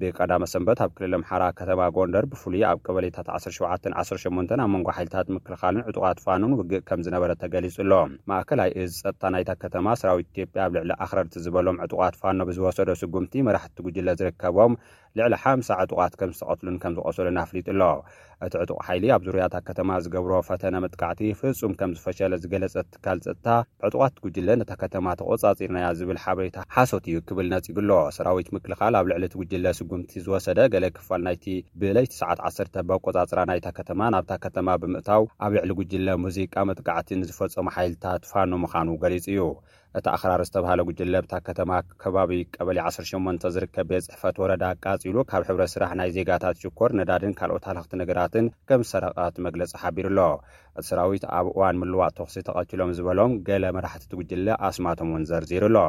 [0.01, 3.89] ብቀዳመ ሰንበት ኣብ ክልል ምሓራ ከተማ ጎንደር ብፍሉይ ኣብ ቀበሌታት 17
[4.25, 7.97] 18 ኣብ መንጎ ሓይልታት ምክልኻልን ዕጡቓት ፋኑን ውግእ ከም ዝነበረ ተገሊጹ ሎ
[8.31, 13.33] ማእክላይ እዚ ፀጥታ ናይታት ከተማ ስራዊት ኢትዮጵያ ኣብ ልዕሊ ኣክረርቲ ዝበሎም ዕጡቓት ፋኖ ብዝወሰዶ ስጉምቲ
[13.49, 14.75] መራሕቲቲ ጉጅለ ዝርከቦም
[15.19, 17.83] ልዕሊ ሓምሳ ዕጡቃት ከም ዝተቐትሉን ከም ዝቆሰሉን ኣፍሊጡ ኣሎ
[18.45, 23.47] እቲ ዕጡቕ ሓይሊ ኣብ ዙርያታ ከተማ ዝገብሮ ፈተነ ምጥቃዕቲ ፍጹም ከም ዝፈሸለ ዝገለፀት ትካል ፀጥታ
[23.87, 29.05] ዕጡቃት ትጉጅለ ነታ ከተማ ተቆጻፂርናያ ዝብል ሓበሬታ ሓሶት እዩ ክብል ነፂ ግሎ ሰራዊት ምክልኻል ኣብ
[29.13, 31.45] ልዕሊ ቲ ግጅለ ስጉምቲ ዝወሰደ ገለ ክፋል ናይቲ
[31.83, 37.67] ብለይቲ ሰዓት ዓ0 በቆጻጽራ ናይታ ከተማ ናብታ ከተማ ብምእታው ኣብ ልዕሊ ግጅለ ሙዚቃ ምጥቃዕቲ ንዝፈፀሙ
[37.77, 39.41] ሓይልታት ፋኑ ምዃኑ ገሊጹ እዩ
[39.99, 45.43] እቲ ኣክራር ዝተብሃለ ጉጅለ ብታ ከተማ ከባቢ ቀበሊ 18 ዝርከብ ብየ ፅሕፈት ወረዳ ቃጺሉ ካብ
[45.49, 50.29] ሕብረ ስራሕ ናይ ዜጋታት ሽኮር ነዳድን ካልኦት ሃልክቲ ነገራትን ከም ዝሰረቐት መግለፂ ሓቢሩኣሎ
[50.79, 55.79] እቲ ሰራዊት ኣብ እዋን ምልዋእ ተኽሲ ተቐቲሎም ዝበሎም ገለ መራሕትቲ ጕጅለ ኣስማቶም እውን ዘርዚሩኣሎ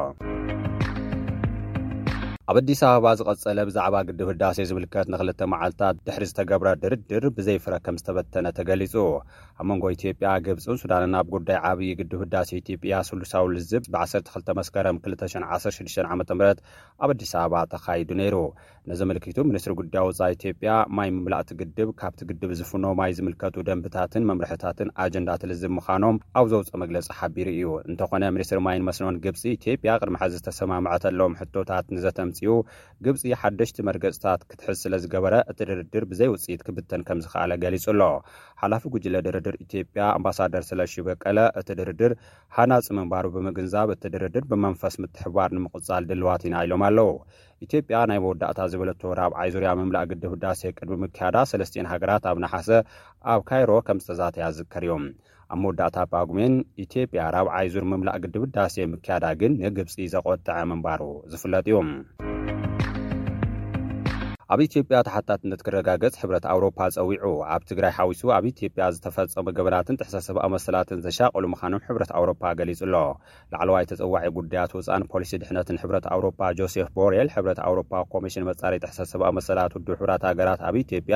[2.51, 7.97] ኣብ ኣዲስ ኣበባ ዝቐፀለ ብዛዕባ ግድብ ህዳሴ ዝምልከት ንክል መዓልታት ድሕሪ ዝተገብረ ድርድር ብዘይፍረ ከም
[8.01, 8.95] ዝተበተነ ተገሊፁ
[9.59, 14.97] ኣብ መንጎ ኢትዮጵያ ግብፁን ሱዳንና ብ ጉዳይ ዓብይ ግድብ ህዳሴ ኢትጵያ ስሉሳዊ ልዝብ ብ12 መረም
[15.05, 16.19] 2016ዓም
[17.03, 18.35] ኣብ ኣዲስ ኣበባ ተኻይዱ ነይሩ
[18.91, 24.27] ነዚ ምልክቱ ምኒስትሪ ጉዳይ ውፃ ኢትዮጵያ ማይ ምምላእቲ ግድብ ካብቲ ግድብ ዝፍኖ ማይ ዝምልከቱ ደንብታትን
[24.31, 29.95] መምርሒታትን ኣጀንዳ ትልዝብ ምዃኖም ኣብ ዘውፅእ መግለፂ ሓቢሩ እዩ እንተኾነ ሚኒስትሪ ማይን መስኖን ግብፂ ኢትጵያ
[30.03, 32.05] ቅድማሓዚ ዝተሰማምዐለዎም ሕቶታት ንዘ
[32.41, 32.53] ኡ
[33.05, 38.01] ግብፂ ሓደሽቲ መርገፅታት ክትሕዝ ስለ ዝገበረ እቲ ድርድር ብዘይ ውፅኢት ክብተን ከም ዝከኣለ ገሊጹ ኣሎ
[38.61, 42.13] ሓላፊ ጉጅለ ድርድር ኢትጵያ ኣምባሳደር ስለሽበቀለ እቲ ድርድር
[42.57, 47.11] ሃናፅ ምንባሩ ብምግንዛብ እቲ ድርድር ብመንፈስ ምትሕባር ንምቕጻል ድልዋት ኢና ኢሎም ኣለው
[47.67, 52.69] ኢትዮጵያ ናይ መወዳእታ ዝበለት ርብዓይ ዙርያ ምምላእ ግዲብ ብዳሴ ቅድሚ ምክያዳ ሰለስትኤ ሃገራት ኣብ ናሓሰ
[53.33, 55.05] ኣብ ካይሮ ከም ዝተዛተያ ዝዝከር እዮም
[55.53, 61.89] ኣብ መወዳእታ ባጉሜን ኢትጵያ ራብዓይዙር ምምላእ ግዲብዳሴ ምክያዳግን ንግብፂ ዘቖጥዐ ምንባሩ ዝፍለጥ እዮም
[64.53, 70.43] ኣብ ኢትዮጵያ ተሓታትነት ክረጋገጽ ሕብረት ኣውሮፓ ፀዊዑ ኣብ ትግራይ ሓዊሱ ኣብ ኢትዮጵያ ዝተፈፀሙ ግበናትን ትሕሰሰብኣ
[70.55, 72.95] መሰላትን ዘሻቀሉ ምዃኖም ሕብረት ኣውሮፓ ገሊጹ ኣሎ
[73.53, 79.29] ላዕለዋይ ተፀዋዒ ጉዳያት ውፃን ፖሊሲ ድሕነትን ሕብረት ኣውሮፓ ጆሴፍ ቦሬል ሕብረ ኣውሮፓ ኮሚሽን መጻሪ ሕሰሰብኣ
[79.37, 81.15] መሰላት ውድ ሕራት ሃገራት ኣብ ኢትዮጵያ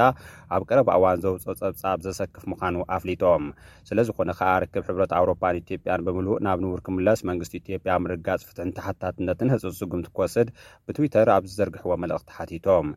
[0.57, 3.43] ኣብ ቀረብ ኣዋን ዘውፅኦ ፀብጻብ ዘሰክፍ ምዃኑ ኣፍሊጦም
[3.91, 9.53] ስለዝኮነ ከዓ ርክብ ሕብረት ኣውሮፓን ኢትዮጵያን ብምሉእ ናብ ንውር ክምለስ መንግስቲ ኢትዮጵያ ምርጋፅ ፍትሕን ተሓታትነትን
[9.55, 10.47] ህፁፅ ስጉምቲ ክወስድ
[10.87, 12.87] ብትዊተር ኣብ ዝዘርግሕዎ መልእኽቲ ሓቲቶም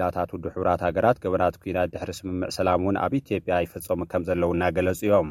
[0.00, 4.62] ላታት ውድ ሕብራት ሃገራት ገበናት ኩናት ድሕሪ ስምምዕ ሰላም እውን ኣብ ኢትዮጵያ ይፈፀሙ ከም ዘለውና
[4.76, 5.28] ገለጹ እዮም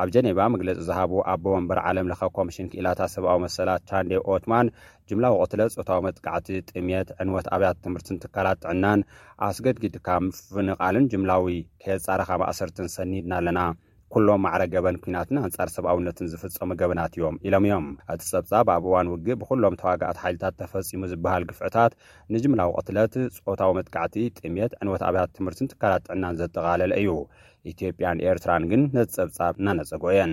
[0.00, 4.72] ኣብ ጀኔባ መግለፂ ዝሃቡ ኣቦ መንበር ዓለም ለኻ ኮሚሽን ክኢላታት ሰብኣዊ መሰላት ቻንዴ ኦትማን
[5.10, 9.02] ጅምላዊ ቆትለ ፆታዊ መጥቃዕቲ ጥምት ዕንወት ኣብያት ትምህርትን ትካላት ጥዕናን
[9.48, 11.46] ኣስገድግድካ ምፍንቓልን ጅምላዊ
[11.84, 13.62] ከየፃረካ ማእሰርትን ሰኒድና ኣለና
[14.14, 18.84] ኩሎም ማዕረ ገበን ኩናትን ኣንጻር ሰብ ኣውነትን ዝፍፀሙ ገበናት እዮም ኢሎም እዮም እቲ ፀብጻብ ኣብ
[18.88, 21.92] እዋን ውግእ ብኩሎም ተዋጋኣት ሓይልታት ተፈፂሙ ዝበሃል ግፍዕታት
[22.34, 23.14] ንጅምላዊ ቅትለት
[23.46, 27.08] ፆታዊ መጥካዕቲ ጥሜት ዕንወት ኣብያት ትምህርትን ትካላት ጥዕናን ዘጠቃለለ እዩ
[27.72, 30.32] ኢትዮጵያን ኤርትራን ግን ነቲ ፀብጻብ እናነፀግ እየን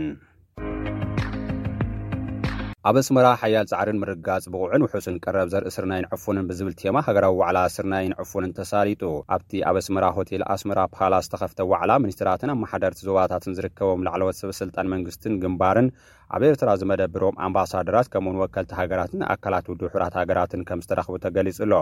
[2.89, 8.53] ኣብ እስመራ ሓያል ፃዕሪን ምርጋጽ ብቑዕን ውሑስን ቀረብ ዘርኢ ስርናይንዕፉንን ብዝብል ቴማ ሃገራዊ ዋዕላ ስርናይንዕፉንን
[8.59, 9.01] ተሳሊጡ
[9.35, 15.35] ኣብቲ ኣብ እስመራ ሆቴል ኣስመራ ፓላስ ዝተኸፍተ ዋዕላ ሚኒስትራትን ኣመሓደርቲ ዞባታትን ዝርከቦም ላዕለወት ሰበስልጣን መንግስትን
[15.43, 15.89] ግንባርን
[16.37, 21.73] ኣብ ኤርትራ ዝመደብሮም ኣምባሳድራት ከምኡውን ወከልቲ ሃገራትን ኣካላት ውድ ሑራት ሃገራትን ከም ዝተረኽቡ ተገሊጹ ኣሎ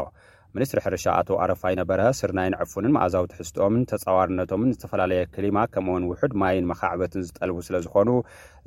[0.57, 6.67] ሚኒስትሪ ሕርሻ ኣቶ ኣረፋይ ነበረ ስርናይን ዕፉንን ማእዛዊ ትሕዝትኦምን ተጻዋርነቶምን ዝተፈላለየ ክሊማ ከምውን ውሑድ ማይን
[6.71, 8.09] መኻዕበትን ዝጠልቡ ስለ ዝኾኑ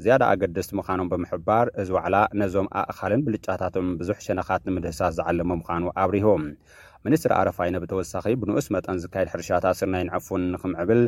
[0.05, 6.29] ዝያዳ ኣገደስቲ ምዃኖም ብምሕባር እዚ ዋዕላ ነዞም ኣእኻልን ብልጫታቶም ብዙሕ ሸነኻት ንምድህሳስ ዝዓለመ ምዃኑ ኣብርሁ
[7.07, 11.01] ሚኒስትሪ ኣረፋይነ ብተወሳኺ ብንኡስ መጠን ዝካየድ ሕርሻታት ስርናይ ንዕፉን ንክምዕብል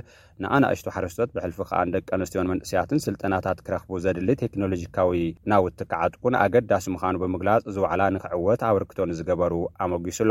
[0.42, 5.18] ንኣናእሽቱ ሓረስቶት ብሕልፊ ከኣንደቂ ኣንስትዮን መንእስያትን ስልጠናታት ክረኽቡ ዘድሊ ቴክኖሎጂካዊ
[5.52, 9.54] ናውቲካዓጥኩን ኣገዳሲ ምዃኑ ብምግላጽ ዝወዕላ ንክዕወት ኣበርክቶን ዝገበሩ
[9.86, 10.30] ኣመጊሱሎ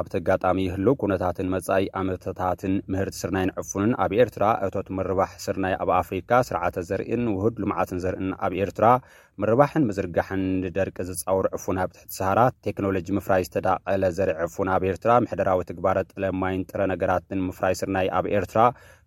[0.00, 5.92] ኣብቲ ኣጋጣሚ ይህሉ ኩነታትን መጻኢ ኣምታታትን ምህርቲ ስርናይ ንዕፉንን ኣብ ኤርትራ እቶት ምርባሕ ስርናይ ኣብ
[6.00, 8.84] ኣፍሪካ ስርዓተ ዘርእን ውህድ ልምዓትን ዘርእን ኣብ ኤርትራ
[9.42, 15.98] ምርባሕን ምዝርጋሕን ንደርቂ ዘጻውርዕፉን ኣብ ትሕቲ ሰሃራት ቴክኖሎጂ ምፍራይ ዝተዳቐለ ዘርዕፉን ኣብ ኤርትራ ምሕደራዊ ትግባረ
[16.12, 18.62] ጥለማይንጥረ ነገራትን ምፍራይ ስርናይ ኣብ ኤርትራ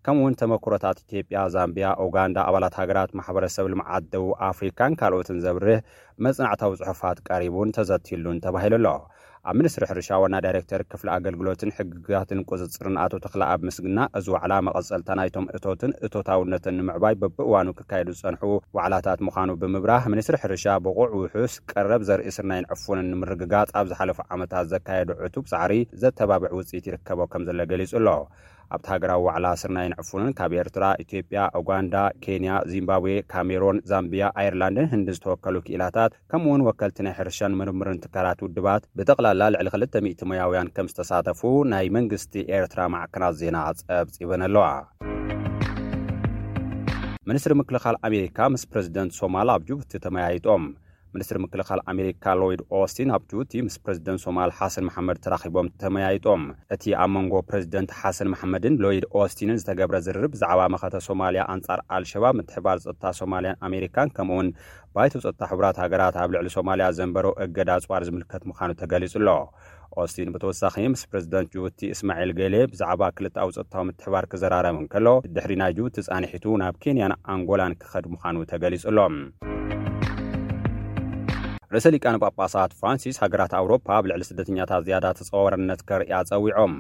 [0.06, 5.82] ከምኡ ውን ተመክሮታት ኢትጵያ ዛምብያ ኡጋንዳ ኣባላት ሃገራት ማሕበረሰብ ልምዓደው ኣፍሪካን ካልኦትን ዘብርህ
[6.26, 8.88] መጽናዕታዊ ፅሑፋት ቀሪቡን ተዘትዩሉን ተባሂሉ ኣሎ
[9.50, 15.10] ኣብ ሚኒስትሪ ሕርሻ ወና ዳይረክተር ክፍሊ ኣገልግሎትን ሕግጋትን ቅፅፅርንኣቶ ተክላ ኣብ ምስግና እዚ ዋዕላ መቐጸልታ
[15.20, 18.44] ናይቶም እቶትን እቶታውነትን ንምዕባይ በብእዋኑ ክካየዱ ዝፀንሑ
[18.78, 25.46] ዋዕላታት ምዃኑ ብምብራህ ምኒስትሪ ሕርሻ ብቑዕ ውሑስ ቀረብ ዘርእስናይንዕፉንን ንምርግጋጽ ኣብ ዝሓለፉ ዓመታት ዘካየዱ ዕቱብ
[25.54, 28.08] ፃዕሪ ዘተባብዕ ውፅኢት ይርከቦ ከም ዘሎ ገሊጹ ኣሎ
[28.76, 35.08] ኣብቲ ሃገራዊ ዋዕላ ስርናይን ዕፉንን ካብ ኤርትራ ኢትዮጵያ ኡጋንዳ ኬንያ ዚምባብዌ ካሜሮን ዛምብያ ኣይርላንድን ህንዲ
[35.18, 40.90] ዝተወከሉ ክኢላታት ከምኡ ውን ወከልቲ ናይ ሕርሸን ምርምርን ትካላት ውድባት ብጠቕላላ ልዕሊ 2ል00 ሞያውያን ከም
[40.94, 41.42] ዝተሳተፉ
[41.74, 44.66] ናይ መንግስቲ ኤርትራ ማዓከናት ዜና ፀብ ፂበን ኣለዋ
[47.30, 50.64] ምንስትሪ ምክልኻል ኣሜሪካ ምስ ፕረዚደንት ሶማል ኣብ ጅቡቲ ተመያይጦም
[51.16, 56.44] ምኒስትሪ ምክልኻል ኣሜሪካ ሎይድ ኦስቲን ኣብ ጅቡቲ ምስ ፕረዚደንት ሶማል ሓሰን ማሓመድ ተራኺቦም ተመያይጦም
[56.76, 62.36] እቲ ኣብ መንጎ ፕረዚደንት ሓሰን ማሓመድን ሎይድ ኦስቲንን ዝተገብረ ዝርብ ብዛዕባ መኸተ ሶማልያ ኣንጻር ኣልሸባብ
[62.42, 64.50] ምትሕባር ፀጥታ ሶማልያን ኣሜሪካን ከምኡ ውን
[64.96, 69.36] ባይተ ፀጥታ ሕቡራት ሃገራት ኣብ ልዕሊ ሶማልያ ዘንበሮ እገዳ ኣፅዋር ዝምልከት ምዃኑ ተገሊጹ ሎ
[70.02, 75.74] ኦስትን ብተወሳኺ ምስ ፕረዚደንት ጅቡቲ እስማዒል ገሌ ብዛዕባ ክልቲዊ ፀጥታዊ ምትሕባር ክዘራረብ ንከሎ ድሕሪ ናይ
[75.80, 79.16] ጅቲ ጻኒሒቱ ናብ ኬንያን ኣንጎላን ክኸድ ምዃኑ ተገሊጹሎም
[81.74, 86.74] ርእሰሊቃን ጳጳሳት ፍራንሲስ ሃገራት ኣውሮፓ ብ ልዕሊ ስደተኛታት ዝያዳ ተፀዋወርነት ከርኢ ጸዊዖም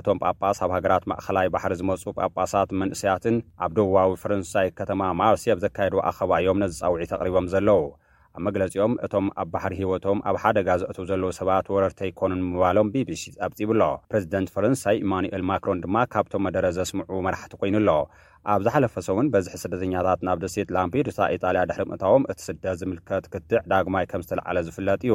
[0.00, 5.60] እቶም ጳጳስ ኣብ ሃገራት ማእኸላይ ባሕሪ ዝመፁ ጳጳሳት መንእስያትን ኣብ ደውዋዊ ፈረንሳይ ከተማ ማብሲ ኣብ
[5.66, 7.80] ዘካየድ ኣኸባዮም ነዝጻውዒ ኣቕሪቦም ዘለዉ
[8.36, 13.22] ኣብ መግለጺኦም እቶም ኣብ ባሕሪ ሂወቶም ኣብ ሓደጋ ዘእትዉ ዘለዉ ሰባት ወረርተ ኣይኮኑን ምባሎም bቢሲ
[13.46, 17.88] ኣብፂብሎ ፕሬዚደንት ፈረንሳይ ኢማንኤል ማክሮን ድማ ካብቶም መደረ ዘስምዑ መራሕቲ ኮይኑኣሎ
[18.52, 23.60] ኣብ ዝሓለፈ ሰሙን በዝሒ ስደተኛታት ናብ ደስት ላምፒዱታ ኢጣልያ ድሕሪ ምእታቦም እቲ ስደት ዝምልከት ክትዕ
[23.72, 25.14] ዳግማይ ከም ዝተለዓለ ዝፍለጥ እዩ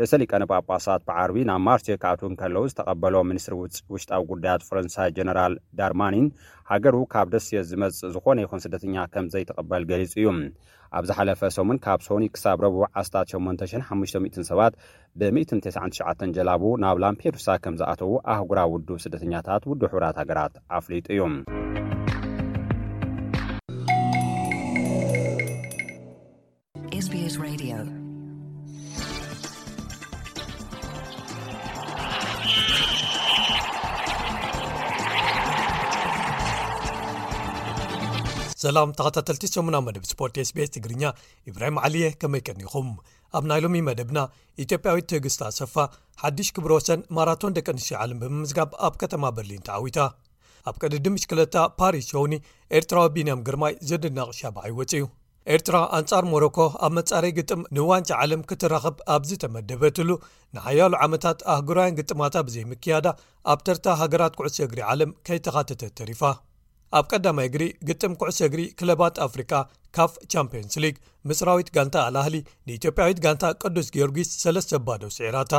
[0.00, 3.56] ርእሰ ሊቀ ነጳኣጳሳት ብዓርቢ ናብ ማርት ካኣትን ከለዉ ዝተቐበሎም ሚኒስትሪ
[3.94, 6.28] ውሽጣዊ ጉዳያት ፈረንሳይ ጀነራል ዳርማኒን
[6.72, 10.28] ሃገር ካብ ደስየት ዝመጽእ ዝኾነ ይኹን ስደተኛ ከምዘይተቕበል ገሊጹ እዩ
[10.98, 14.74] ኣብ ዝ ሓለፈ ሰሙን ካብ ሶኒ ክሳብ ረቡ 1ስታት8500 ሰባት
[15.20, 21.22] ብ199 ጀላቡ ናብ ላምፔዱሳ ከም ዝኣተዉ ኣህጉራ ውዱብ ስደተኛታት ውዱብ ሕብራት ሃገራት ኣፍሊጡ እዩ
[27.06, 27.36] sቢስ
[38.62, 41.04] ሰላም ተኸታተል8 መደብ ስፖርት ስቤስ ትግርኛ
[41.50, 42.88] እብራሂም ዓሊየ ከመይ ቀኒኹም
[43.38, 44.18] ኣብ ናይ ሎሚ መደብና
[44.64, 45.74] ኢትዮጵያዊት ትእግስታ ሰፋ
[46.22, 49.98] ሓድሽ ክብሮ ሰን ማራቶን ደቂ ኣንስትዮ ዓለም ብምምዝጋብ ኣብ ከተማ በርሊን ተዓዊታ
[50.70, 52.34] ኣብ ቅዲ ድምሽክለታ ፓሪስ ሸውኒ
[52.80, 55.06] ኤርትራዊ ቢንያም ግርማይ ዘድናቕሻ ብዓይወፅዩ
[55.54, 60.18] ኤርትራ ኣንጻር ሞሮኮ ኣብ መጻረይ ግጥም ንዋንጫ ዓለም ክትረኽብ ኣብዚ ተመደበት ሉ
[60.56, 63.06] ንሃያሉ ዓመታት ኣህገራያን ግጥማታ ብዘይምክያዳ
[63.54, 66.22] ኣብ ተርታ ሃገራት ኩዕሰ እግሪ ዓለም ከይተኻተተት ተሪፋ
[66.98, 69.52] ኣብ ቀዳማይ ግሪ ግጥም ኩዕሶ እግሪ ክለባት ኣፍሪቃ
[69.96, 70.96] ካፍ ቻምፕንስ ሊግ
[71.30, 72.36] ምስራዊት ጋንታ ኣልህሊ
[72.68, 75.52] ንኢትዮጵያዊት ጋንታ ቅዱስ ጊዮርጊስ 3ስ ባዶ ሲዒራታ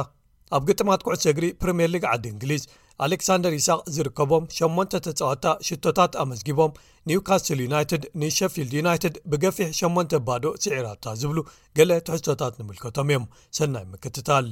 [0.56, 2.64] ኣብ ግጥማት ኩዕሶ እግሪ ፕሪምየር ሊግ ዓዲ እንግሊዝ
[3.06, 6.76] ኣሌክሳንደር ይስቅ ዝርከቦም 8 ተፀዋታ ሽቶታት ኣመዝጊቦም
[7.12, 11.40] ኒውካስትል ዩናይትድ ንሸፊልድ ዩናይትድ ብገፊሕ 8 ባዶ ስዒራታ ዝብሉ
[11.80, 13.26] ገለ ትሕቶታት ንምልከቶም እዮም
[13.60, 14.48] ሰናይ ምክትታል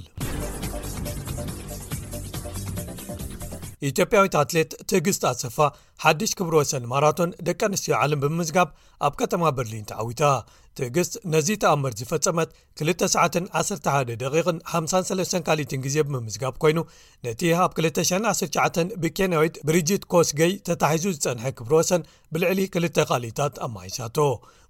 [3.88, 5.58] ኢትዮጵያዊት ኣትሌት ትዕግስት ኣሰፋ
[6.04, 8.70] ሓድሽ ክብሮ ወሰን ማራቶን ደቂ ኣንስትዮ ዓለም ብምምዝጋብ
[9.08, 10.24] ኣብ ከተማ በርሊን ተዓዊታ
[10.78, 12.50] ትዕግስት ነዚ ተኣምር ዝፈጸመት
[12.82, 14.14] 2911
[14.50, 16.78] ደን 53 ካሊት ግዜ ብምምዝጋብ ኮይኑ
[17.28, 22.04] ነቲ ኣብ 219 ብኬንያዊት ብሪጅት ኮስ ገይ ተታሒዙ ዝፀንሐ ክብሮ ወሰን
[22.36, 24.20] ብልዕሊ 2ል ካሊእታት ኣማይሳቶ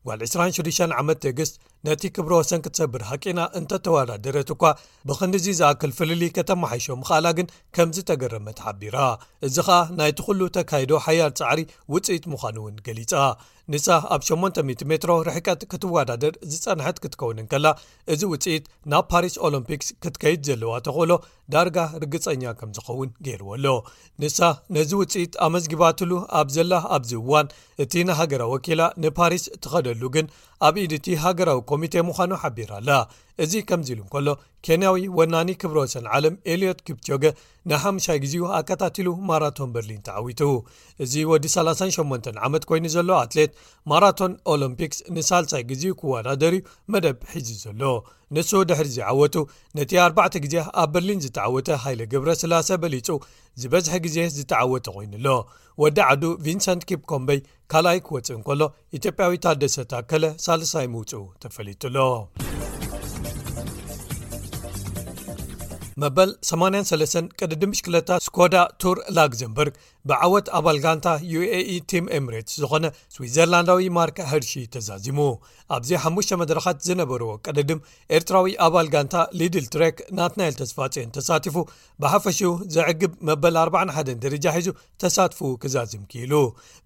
[0.07, 1.55] ጓል 26 ዓመት ትዕግስት
[1.87, 4.63] ነቲ ክብሮ ሰን ክትሰብር ሃቂና እንተተወዳደረት እኳ
[5.09, 8.97] ብክንዚ ዝኣክል ፍልሊ ከተመሓይሾ ምክኣላ ግን ከምዝ ተገረመ ትሓቢራ
[9.49, 11.61] እዚ ከኣ ናይቲ ኩሉ ተካይዶ ሓያር ፃዕሪ
[11.95, 13.13] ውፅኢት ምዃኑ እውን ገሊፃ
[13.73, 14.61] ንሳ ኣብ 800
[14.91, 17.67] ሜትሮ ርሕቀት ክትወዳደር ዝፀንሐት ክትከውንን ከላ
[18.13, 21.11] እዚ ውፅኢት ናብ ፓሪስ ኦሎምፒክስ ክትከይድ ዘለዋ ተኽእሎ
[21.53, 23.65] ዳርጋ ርግፀኛ ከም ዝኸውን ገይርዎኣሎ
[24.23, 24.39] ንሳ
[24.77, 27.49] ነዚ ውፅኢት ኣመዝጊባትሉ ኣብ ዘላ ኣብዚ እዋን
[27.85, 30.29] እቲ ንሃገራዊ ወኪላ ንፓሪስ ትኸደሉ ግን
[30.69, 33.07] ኣብ ኢድ እቲ ሃገራዊ كوميتي مخان حبرا لا
[33.43, 34.29] እዚ ከምዚ ኢሉ እንከሎ
[34.65, 37.25] ኬንያዊ ወናኒ ክብሮወሰን ዓለም ኤልዮት ክፕትገ
[37.69, 40.41] ንሓሙሳይ ግዜኡ ኣከታትሉ ማራቶን በርሊን ተዓዊቱ
[41.03, 43.51] እዚ ወዲ 38 ዓመት ኮይኑ ዘሎ ኣትሌት
[43.91, 46.57] ማራቶን ኦሎምፒክስ ንሳልሳይ ግዜኡ ክዋዳ ደር
[46.95, 47.81] መደብ ሒዚ ዘሎ
[48.37, 49.35] ንሱ ድሕርዚ ዓወቱ
[49.79, 53.07] ነቲ 4ዕተ ግዜ ኣብ በርሊን ዝተዓወተ ሃይለ ግብረ ስላሴ በሊፁ
[53.61, 55.27] ዝበዝሒ ግዜ ዝተዓወተ ኮይኑሎ
[55.83, 57.39] ወዲ ዓዱ ቪንሰንት ኪፕ ኮምበይ
[57.73, 58.61] ካልኣይ ክወፅእ እንከሎ
[58.99, 61.97] ኢትዮጵያዊ ታደሰት ከለ ሳልሳይ ምውፅኡ ተፈሊጡሎ
[66.01, 69.73] መበል 83 ቀደድም ሽ2ለታ ስኮዳ ቱር ላክዘምበርግ
[70.09, 72.85] ብዓወት ኣባል ጋንታ ዩae ቲም ኤምሬት ዝኾነ
[73.15, 75.19] ስዊትዘርላንዳዊ ማርካ ሃርሺ ተዛዚሙ
[75.75, 77.79] ኣብዚ 5ሙ መድረኻት ዝነበርዎ ቀደድም
[78.17, 81.55] ኤርትራዊ ኣባል ጋንታ ሊድል ትሪክ ናትናይፋጽን ተሳትፉ
[82.03, 82.39] ብሓፈሽ
[82.75, 84.69] ዘዕግብ መበል 41 ደረጃ ሒዙ
[85.03, 86.33] ተሳትፉ ክዛዝም ኪኢሉ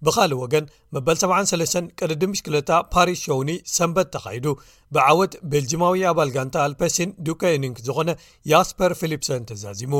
[0.08, 0.64] ብኻሊእ ወገን
[0.96, 4.46] መበ73 ቀደድም ምሽክለታ ፓሪስ ሾውኒ ሰንበት ተካይዱ
[4.94, 8.10] ብዓወት በልጅማዊ ኣባል ጋንታ አልፓሲን ዱካኒንክ ዝኾነ
[8.50, 9.94] ጃስፐር ፊሊፕሰን ተዛዚሙ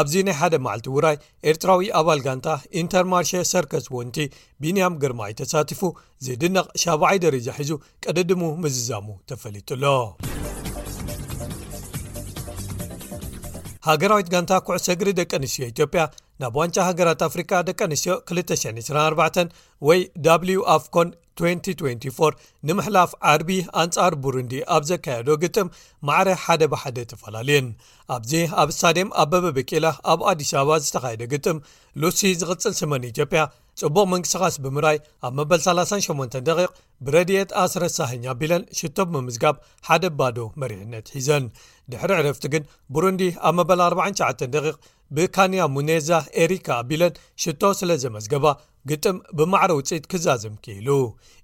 [0.00, 1.16] ኣብዚ ናይ ሓደ መዓልቲ ውራይ
[1.50, 2.48] ኤርትራዊ ኣባል ጋንታ
[2.80, 4.16] ኢንተርማርሽ ሰርክስ ወንቲ
[4.64, 5.82] ቢንያም ግርማይ ተሳቲፉ
[6.26, 7.72] ዘድነቕ 7ይ ደረጃ ሒዙ
[8.06, 9.84] ቀደድሙ ምዝዛሙ ተፈሊጡሎ
[13.88, 16.02] ሃገራዊት ጋንታ ኩዕሰግሪ ደቂ ኣንስትዮ ኢትዮጵያ
[16.42, 19.52] ናብ ዋንጫ ሃገራት ኣፍሪካ ደቂ ኣንስትዮ 224
[19.88, 20.00] ወይ
[20.54, 21.08] w ኣፍኮን
[21.42, 23.50] 2024 ንምሕላፍ ዓርቢ
[23.82, 25.68] ኣንጻር ቡሩንዲ ኣብ ዘካየዶ ግጥም
[26.08, 27.68] ማዕረ ሓደ ብሓደ ተፈላልየን
[28.16, 31.58] ኣብዚ ኣብ እሳዴም ኣበበበቂላ ኣብ ኣዲስ ኣበባ ዝተኻየደ ግጥም
[32.02, 33.42] ሉሲ ዝቕፅል ስመን ኢትዮጵያ
[33.80, 36.50] ጽቡቕ መንቅስቓስ ብምራይ ኣብ መበል 38 ደ
[37.06, 39.56] ብረድኤት ኣስረሳህኛ ቢለን ሽቶብ ምምዝጋብ
[39.88, 41.46] ሓደ ባዶ መሪሕነት ሒዘን
[41.92, 42.62] ድሕሪ ዕረፍቲ ግን
[42.96, 44.58] ብሩንዲ ኣብ መበል 49 ደ
[45.16, 46.08] ብካንያ ሙኔዛ
[46.42, 48.46] ኤሪካ ኣቢለን ሽቶ ስለ ዘመዝገባ
[48.90, 50.88] ግጥም ብማዕሪ ውፅኢት ክዛዝም ክኢሉ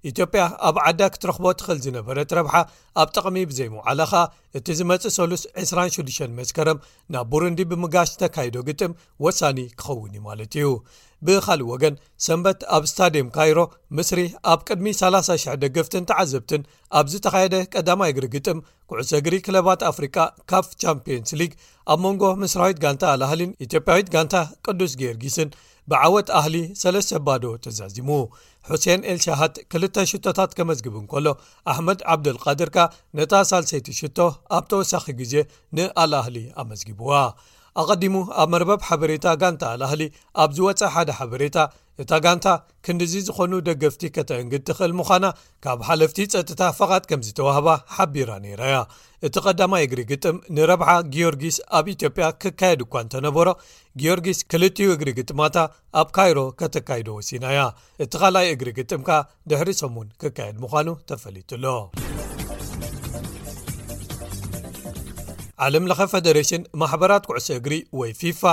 [0.09, 2.53] ኢትዮጵያ ኣብ ዓዳ ክትረኽቦ ትኽእል ዝነበረት ረብሓ
[3.01, 4.13] ኣብ ጠቕሚ ብዘይምዓላኻ
[4.57, 8.93] እቲ ዝመፅእ ሰሉስ 26 መዝከረም ናብ ቡሩንዲ ብምጋሽ ተካይዶ ግጥም
[9.27, 10.67] ወሳኒ ክኸውን እዩ ማለት እዩ
[11.27, 13.59] ብኻልእ ወገን ሰንበት ኣብ እስታድየም ካይሮ
[13.97, 14.19] ምስሪ
[14.51, 16.61] ኣብ ቅድሚ 3,000 ደገፍትን ተዓዘብትን
[16.99, 18.59] ኣብዝተካየደ ቀዳማይ እግሪግጥም
[18.91, 20.17] ኩዕሶ እግሪ ክለባት ኣፍሪካ
[20.51, 21.51] ካብ ቻምፕንስ ሊግ
[21.93, 24.35] ኣብ መንጎ ምስራዊት ጋንታ ኣልኣህሊን ኢትዮጵያዊት ጋንታ
[24.67, 25.51] ቅዱስ ጌርጊስን
[25.91, 28.09] ብዓወት ኣህሊ ሰለስሰባዶ ተዛዚሙ
[28.71, 31.27] ሑሴን ኤልሻሃት 2ል ሽቶታት ከመዝግብን ከሎ
[31.73, 32.77] ኣሕመድ ዓብድልቃድርካ
[33.19, 34.17] ነታ ሳልሰይቲ ሽቶ
[34.57, 35.33] ኣብ ተወሳኺ ግዜ
[35.77, 37.11] ንኣልኣህሊ ኣመዝጊብዋ
[37.81, 40.01] ኣቀዲሙ ኣብ መርበብ ሓበሬታ ጋንታ ኣልህሊ
[40.43, 41.57] ኣብ ዝወፀእ ሓደ ሓበሬታ
[42.01, 42.47] እታ ጋንታ
[42.85, 45.25] ክንዲዚ ዝኾኑ ደገፍቲ ከተእንግድ ትኽእል ምዃና
[45.63, 48.77] ካብ ሓለፍቲ ፀጥታ ፈቓጥ ከም ዝተዋህባ ሓቢራ ነይራያ
[49.27, 53.47] እቲ ቐዳማይ እግሪ ግጥም ንረብሓ ጊኦርጊስ ኣብ ኢትዮጵያ ክካየድ እኳ እንተነበሮ
[54.03, 55.57] ጊኦርጊስ ክልትዩ እግሪ ግጥማታ
[56.01, 57.61] ኣብ ካይሮ ከተካይዶ ወሲናያ
[58.05, 61.65] እቲ ኻልኣይ እግሪ ግጥም ከ ድሕሪ ሰሙን ክካየድ ምዃኑ ተፈሊቱሎ
[65.65, 68.43] ዓለም ለኸ ፈደሬሽን ማሕበራት ኩዕሶ እግሪ ወይ ፊፋ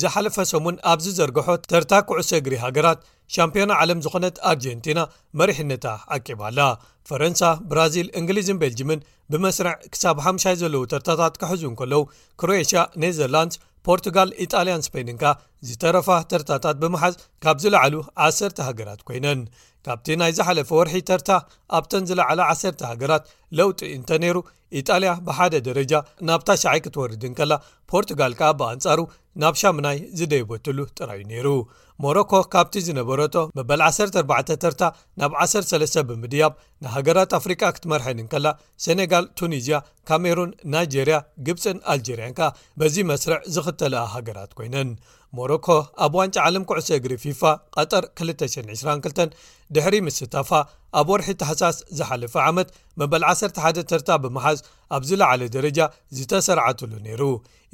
[0.00, 2.98] ዝሓለፈ ሰሙን ኣብዝዘርግሖ ተርታ ኩዕሶ እግሪ ሃገራት
[3.34, 5.00] ሻምፒዮና ዓለም ዝኾነት ኣርጀንቲና
[5.40, 6.60] መሪሕነታ ዓቂባኣላ
[7.08, 12.04] ፈረንሳ ብራዚል እንግሊዝን በልጅምን ብመስርዕ ክሳብ 5ሻይ ዘለዉ ተርታታት ክሕዙን ከለው
[12.42, 15.24] ክሮኤሽያ ኔዘርላንድስ ፖርቱጋል ኢጣልያን ስፖንንካ
[15.68, 17.94] ዝተረፋ ተርታታት ብምሓዝ ካብ ዝለዓሉ
[18.26, 19.40] ዓሰርተ ሃገራት ኮይነን
[19.86, 21.30] ካብቲ ናይ ዝሓለፈ ወርሒ ተርታ
[21.78, 23.24] ኣብተን ዝለዕለ ዓሰርተ ሃገራት
[23.58, 24.36] ለውጢ እንተ ነይሩ
[24.78, 25.92] ኢጣልያ ብሓደ ደረጃ
[26.28, 27.52] ናብታ ሸዓይ ክትወርድን ከላ
[27.92, 29.00] ፖርቱጋል ከኣ ብኣንጻሩ
[29.42, 31.46] ናብ ሻመናይ ዝደይበትሉ ጥራዩ ነይሩ
[32.04, 34.82] ሞሮኮ ካብቲ ዝነበረቶ መበል 14 ተርታ
[35.20, 36.52] ናብ 13 ብምድያብ
[36.84, 38.46] ንሃገራት ኣፍሪቃ ክትመርሐንንከላ
[38.84, 41.16] ሴነጋል ቱኒዝያ ካሜሩን ናይጀርያ
[41.48, 42.50] ግብፅን ኣልጀርያን ከ
[42.82, 44.90] በዚ መስርዕ ዝኽተልኣ ሃገራት ኮይነን
[45.38, 45.66] ሞሮኮ
[46.04, 47.42] ኣብ ዋንጫ ዓለም ኩዕሶ እግሪ ፊፋ
[47.78, 49.34] ቀጠር 222
[49.76, 50.50] ድሕሪ ምስታፋ
[51.00, 54.60] ኣብ ወርሒ ተሓሳስ ዝሓለፈ ዓመት መበል 11 ተርታ ብምሓዝ
[54.96, 55.78] ኣብዝለዓለ ደረጃ
[56.18, 57.22] ዝተሰርዓትሉ ነይሩ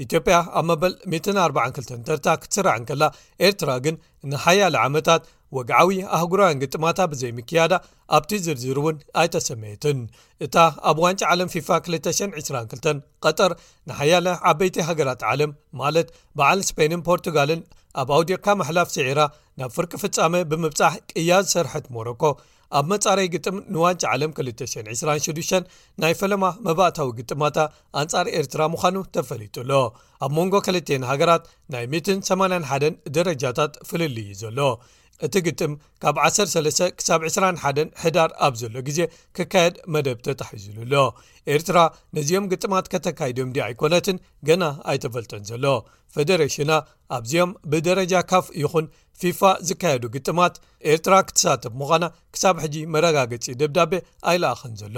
[0.05, 3.03] ኢትዮጵያ ኣብ መበል 142 ተርታ ክትስራዕን ከላ
[3.47, 3.97] ኤርትራ ግን
[4.31, 5.23] ንሓያለ ዓመታት
[5.57, 7.75] ወግዓዊ ኣህጉራያን ግጥማታ ብዘይምክያዳ
[8.17, 9.99] ኣብቲ ዝርዚር እውን ኣይተሰመየትን
[10.45, 10.57] እታ
[10.91, 13.53] ኣብ ዋንጭ ዓለም ፊፋ 222 ቀጠር
[13.91, 16.09] ንሃያለ ዓበይቲ ሃገራት ዓለም ማለት
[16.41, 17.63] በዓል ስፔንን ፖርቱጋልን
[18.03, 19.21] ኣብ ኣውዴካ መሕላፍ ስዒራ
[19.61, 22.23] ናብ ፍርቂ ፍጻመ ብምብጻሕ ቅያዝ ሰርሐት ሞሮኮ
[22.79, 25.53] ኣብ መጻረይ ግጥም ንዋንጭ ዓለም 226
[26.03, 27.59] ናይ ፈለማ መባእታዊ ግጥማታ
[28.01, 29.71] ኣንጻሪ ኤርትራ ምዃኑ ተፈሊጡሎ
[30.25, 34.61] ኣብ መንጎ 2ል ሃገራት ናይ 81 ደረጃታት ፍልል ዩ ዘሎ
[35.27, 38.99] እቲ ግጥም ካብ 13-ሳ21 ሕዳር ኣብ ዘሎ ግዜ
[39.37, 40.95] ክካየድ መደብ ተታሕዝሉሎ
[41.55, 41.79] ኤርትራ
[42.17, 45.65] ነዚኦም ግጥማት ከተካይድም ዲ ኣይኮነትን ገና ኣይተፈልጠን ዘሎ
[46.17, 46.73] ፌደሬሽና
[47.19, 48.87] ኣብዚኦም ብደረጃ ካፍ ይኹን
[49.21, 50.55] ፊፋ ዝካየዱ ግጥማት
[50.93, 53.93] ኤርትራ ክትሳትብ ምዃና ክሳብ ሕጂ መረጋገፂ ድብዳቤ
[54.31, 54.97] ኣይለኣኸን ዘሎ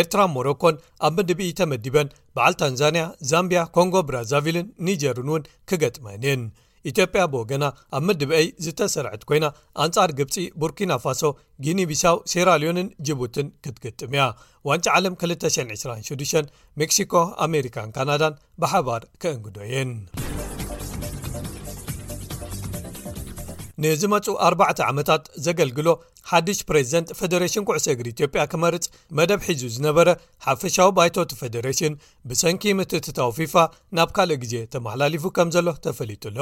[0.00, 6.42] ኤርትራ ሞሮኮን ኣብ ምድቢኢ ተመዲበን በዓል ታንዛንያ ዛምብያ ኮንጎ ብራዛቪልን ኒጀርን እውን ክገጥመን ን
[6.90, 7.64] ኢትዮጵያ ብገና
[7.96, 9.46] ኣብ ምድበአይ ዝተሰርሕት ኮይና
[9.84, 11.22] ኣንጻር ግብፂ ቡርኪና ፋሶ
[11.66, 14.24] ግኒቢሳው ሴራልዮንን ጅቡትን ክትግጥምያ
[14.70, 17.14] ዋንጭ ዓለም 226 ሜክሲኮ
[17.46, 19.94] ኣሜሪካን ካናዳን ብሓባር ክእንግዶ የን
[23.82, 25.88] ንዝመፁ ኣባዕተ ዓመታት ዘገልግሎ
[26.30, 28.84] ሓድሽ ፕሬዝደንት ፌደሬሽን ኩዕሰ እግሪ ኢትዮጵያ ክመርፅ
[29.18, 30.08] መደብ ሒዙ ዝነበረ
[30.46, 31.94] ሓፈሻዊ ባይቶት ፌደሬሽን
[32.30, 33.56] ብሰንኪምትትታዊ ፊፋ
[33.98, 36.38] ናብ ካልእ ግዜ ተመሓላሊፉ ከም ዘሎ ተፈሊጡሎ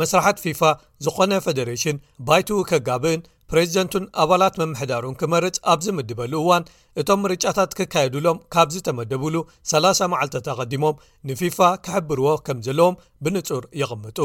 [0.00, 0.60] መስራሕት ፊፋ
[1.06, 6.64] ዝኾነ ፈደሬሽን ባይትኡ ከጋብእን ፕሬዝደንቱን ኣባላት መምሕዳሩን ክመርፅ ኣብ ዝምድበሉ እዋን
[7.00, 9.36] እቶም ምርጫታት ክካየድሎም ካብ ዝተመደብሉ
[9.70, 14.18] 30 መዓልተ ኣቐዲሞም ንፊፋ ክሕብርዎ ከም ዘለዎም ብንጹር ይቕምጡ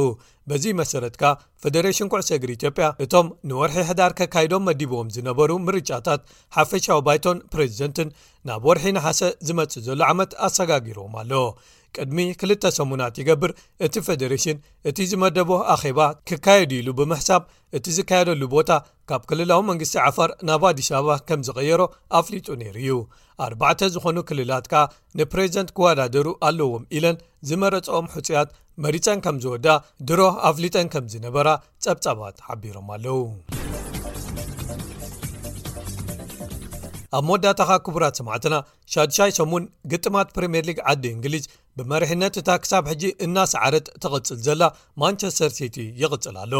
[0.51, 1.23] በዚ መሰረትካ
[1.63, 6.21] ፌደሬሽን ኩዕሶ እግሪ ኢትዮጵያ እቶም ንወርሒ ሕዳር ክካይዶም መዲብዎም ዝነበሩ ምርጫታት
[6.59, 8.11] ሓፈሻዊ ባይቶን ፕሬዚደንትን
[8.49, 11.33] ናብ ወርሒ ንሓሰ ዝመጽእ ዘሎ ዓመት ኣሰጋጊሮዎም ኣሎ
[11.97, 13.51] ቅድሚ ክልተ ሰሙናት ይገብር
[13.85, 14.57] እቲ ፌደሬሽን
[14.89, 15.99] እቲ ዝመደቦ ኣኼባ
[16.29, 17.43] ክካየዱ ኢሉ ብምሕሳብ
[17.77, 18.69] እቲ ዝካየደሉ ቦታ
[19.09, 21.81] ካብ ክልላዊ መንግስቲ ዓፋር ናብ ኣዲስ ኣበባ ከም ዝቀየሮ
[22.19, 22.93] ኣፍሊጡ ነይሩ እዩ
[23.45, 24.75] ኣርባዕተ ዝኾኑ ክልላት ከ
[25.19, 27.17] ንፕሬዚደንት ክወዳደሩ ኣለዎም ኢለን
[27.49, 28.49] ዝመረፅኦም ሕፅያት
[28.85, 29.67] መሪፀን ከም ዝወዳ
[30.09, 31.47] ድሮህ ኣፍሊጠን ከም ዝነበራ
[31.85, 33.17] ጸብጻባት ሓቢሮም ኣለዉ
[37.17, 38.55] ኣብ መወዳታ ኻ ክቡራት ሰዕትና
[38.93, 41.45] ሻድሻይ ስሙን ግጥማት ፕሪምየር ሊግ ዓዲ እንግሊዝ
[41.77, 44.63] ብመርሕነት እታ ክሳብ ሕጂ እናሰዓረት ትቅፅል ዘላ
[45.01, 46.53] ማንቸስተር ሲቲ ይቕፅል ኣሎ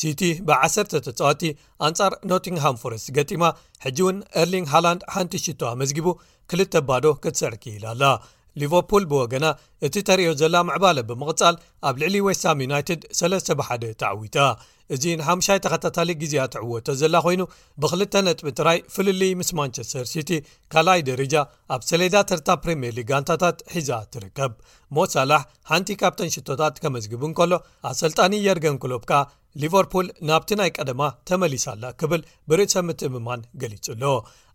[0.00, 0.74] ሲቲ ብ1
[1.06, 1.42] ተፀዋቲ
[1.88, 3.44] ኣንጻር ኖቲንሃም ፎረስት ገጢማ
[3.86, 6.06] ሕጂ እውን ኤርሊንግ ሃላንድ ሓንቲሽቶ ኣመዝጊቡ
[6.52, 8.04] ክልተ ባዶ ክትሰዕ ክኢል ኣላ
[8.60, 9.46] ሊቨርፑል ብወገና
[9.86, 11.56] እቲ ተርእዮ ዘላ ምዕባለ ብምቕጻል
[11.88, 14.38] ኣብ ልዕሊ ወስሃም ዩናይትድ 3 1 ተዓዊታ
[14.94, 17.42] እዚ ን5ይ ተኸታታሊ ግዜኣ ትዕወተ ዘላ ኮይኑ
[17.82, 20.30] ብክል ነጥቢ ትራይ ፍልል ምስ ማንቸስተር ሲቲ
[20.72, 21.34] ካልኣይ ደረጃ
[21.76, 24.52] ኣብ ሰሌዳ ተርታ ፕሪምየር ሊግ ኣንታታት ሒዛ ትርከብ
[24.98, 27.52] ሞሳላሕ ሓንቲ ካብተን ሽቶታት ከመዝግብ ን ከሎ
[27.90, 29.14] ኣሰልጣኒ የርገን ክሎብ ካ
[29.62, 34.10] ሊቨርፑል ናብቲ ናይ ቀደማ ተመሊሳኣላ ክብል ብርእሰምትእምማን ገሊጹ ሎ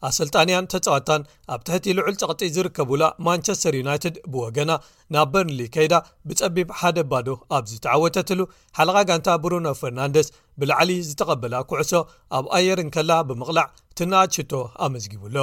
[0.09, 1.21] ኣሰልጣንያን ተፃዋታን
[1.53, 4.71] ኣብ ትሕቲ ልዑል ፀቕጢ ዝርከቡላ ማንቸስተር ዩናይትድ ብወገና
[5.13, 5.93] ናብ በርንሊ ከይዳ
[6.29, 8.41] ብጸቢብ ሓደ ባዶ ኣብዝተዓወተትሉ
[8.77, 10.27] ሓለቓ ጋንታ ብሩኖ ፈርናንደስ
[10.61, 11.91] ብላዕሊ ዝተቐበላ ኩዕሶ
[12.37, 13.67] ኣብ ኣየርን ከላ ብምቕላዕ
[13.99, 14.51] ትናሽቶ
[14.87, 15.37] ኣመዝጊብሎ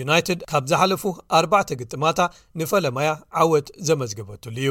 [0.00, 1.02] ዩናይትድ ካብ ዝሓለፉ
[1.38, 2.20] ኣርባዕተ ግጥማታ
[2.60, 3.10] ንፈለማያ
[3.42, 4.70] ዓወት ዘመዝግበትሉ እዩ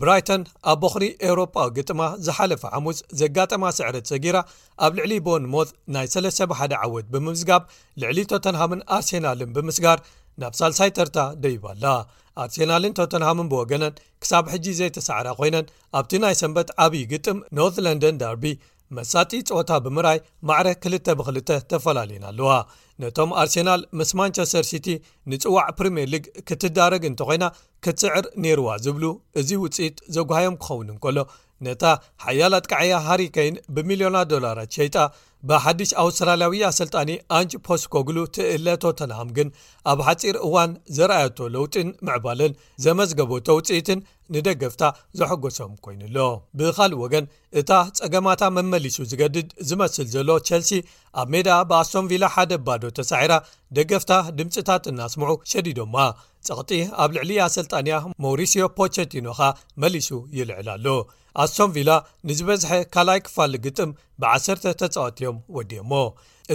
[0.00, 4.36] ብራይተን ኣብ በኽሪ ኤውሮጳ ግጥማ ዝሓለፈ ዓሙፅ ዘጋጠማ ስዕረት ሰጊራ
[4.86, 7.62] ኣብ ልዕሊ ቦን ሞት ናይ ሰለሰ1ደ ዓወት ብምምዝጋብ
[8.02, 10.00] ልዕሊ ቶተንሃምን ኣርሴናልን ብምስጋር
[10.42, 11.84] ናብ ሳልሳይ ተርታ ደይባኣላ
[12.42, 18.44] ኣርሴናልን ቶተንሃምን ብወገነን ክሳብ ሕጂ ዘይተሰዕረ ኮይነን ኣብቲ ናይ ሰንበት ዓብዪ ግጥም ኖርትለንደን ዳርቢ
[18.96, 20.18] መሳጢ ፆወታ ብምራይ
[20.48, 21.38] ማዕረ 2ል ብ2ል
[21.70, 22.50] ተፈላለዩና ኣለዋ
[23.02, 24.86] ነቶም ኣርሴናል ምስ ማንቸስተር ሲቲ
[25.30, 27.46] ንፅዋዕ ፕሪምየር ሊግ ክትዳረግ እንተ ኮይና
[27.86, 29.04] ክትስዕር ነይርዋ ዝብሉ
[29.40, 31.18] እዚ ውፅኢት ዘጓሃዮም ክኸውን እንከሎ
[31.66, 31.84] ነታ
[32.26, 34.96] ሓያል ኣጥቃዕያ ሃሪከይን ብሚልዮናት ዶላራት ሸይጣ
[35.48, 39.48] ብሓድሽ ኣውስትራልያዊ ሰልጣኒ ኣንጭ ፖስኮግሉ ትእለቶተናሃም ግን
[39.92, 42.52] ኣብ ሓፂር እዋን ዘረኣየቶ ለውጢን ምዕባልን
[42.84, 44.00] ዘመዝገቦቶ ውጽኢትን
[44.34, 44.84] ንደገፍታ
[45.18, 46.16] ዘሐጐሶም ኮይኑኣሎ
[46.60, 47.26] ብኻልእ ወገን
[47.60, 50.72] እታ ጸገማታ መመሊሱ ዝገድድ ዝመስል ዘሎ ቸልሲ
[51.22, 53.36] ኣብ ሜዳ ብኣስቶምቪላ ሓደ ባዶ ተሳዒራ
[53.78, 55.94] ደገፍታ ድምፅታት እናስምዑ ሸዲዶማ
[56.48, 56.72] ጸቕጢ
[57.02, 57.94] ኣብ ልዕሊየ ሰልጣንያ
[58.26, 59.40] ሞሪስዮ ፖቸቲኖኻ
[59.84, 60.10] መሊሱ
[60.40, 60.86] ይልዕል ኣሎ
[61.44, 61.90] ኣሶምቪላ
[62.28, 63.90] ንዝበዝሐ ካልኣይ ክፋሊ ግጥም
[64.22, 64.46] ብ1ሰ
[64.82, 65.92] ተፃወትዮም ወድዮሞ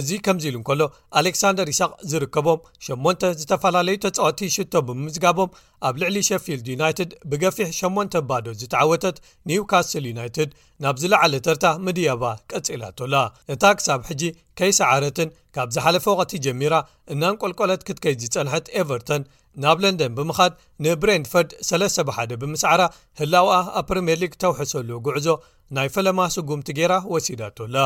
[0.00, 0.82] እዚ ከምዚ ኢሉ እከሎ
[1.20, 2.60] ኣሌክሳንደር ይስቅ ዝርከቦም
[3.06, 5.50] 8ን ዝተፈላለዩ ተፃወቲ ሽቶ ብምምዝጋቦም
[5.88, 9.16] ኣብ ልዕሊ ሸፊልድ ዩናይትድ ብገፊሕ 8ን ባዶ ዝተዓወተት
[9.50, 10.50] ኒውካስትል ዩናይትድ
[10.84, 13.14] ናብ ዝለዓለ ተርታ ምድያባ ቀፂላ ቶላ
[13.54, 14.22] እታ ክሳብ ሕጂ
[14.58, 16.74] ከይሰዓረትን ካብ ዝሓለፈ ወቅቲ ጀሚራ
[17.12, 19.22] እናን ቆልቆለት ክትከይ ዝፀንሐት ኤቨርቶን
[19.62, 20.52] ናብ ለንደን ብምኻድ
[20.84, 22.82] ንብረንፈርድ 3ለሰ 1ደ ብምስዓራ
[23.20, 25.26] ህላውኣ ኣብ ፕሪምየር ሊግ ተውሕሰሉ ጉዕዞ
[25.76, 27.76] ናይ ፈለማ ስጉምቲ ጌይራ ወሲዳ ቶላ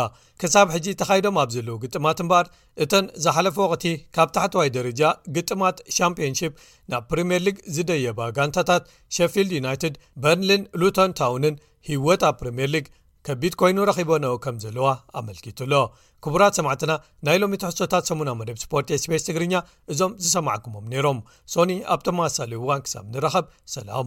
[0.43, 2.47] ክሳብ ሕጂ ተኻይዶም ኣብ ዘለዉ ግጥማት እምበር
[2.85, 3.87] እተን ዝሓለፈ ወቅቲ
[4.17, 5.03] ካብ ታሕተዋይ ደረጃ
[5.39, 6.53] ግጥማት ሻምፕዮንሺፕ
[6.93, 8.85] ናብ ፕሪምየር ሊግ ዝደየባ ጋንታታት
[9.19, 11.57] ሸፊልድ ዩናይትድ በርንሊን ሉተን ታውንን
[11.91, 12.87] ሂወት ኣብ ፕሪምየር ሊግ
[13.29, 14.89] ከቢድ ኮይኑ ረኺቦነ ከም ዘለዋ
[15.21, 15.73] ኣመልኪትሎ
[16.25, 16.93] ክቡራት ሰማዕትና
[17.29, 19.55] ናይ ሎሚ ተሕሶታት ሰሙና መደብ ስፖርት ስፔስ ትግርኛ
[19.95, 21.21] እዞም ዝሰማዓኩሞም ነይሮም
[21.55, 23.47] ሶኒ ኣብቶምኣሳለዩ ዋንክሳብ ንረኸብ
[23.77, 24.07] ሰላሙ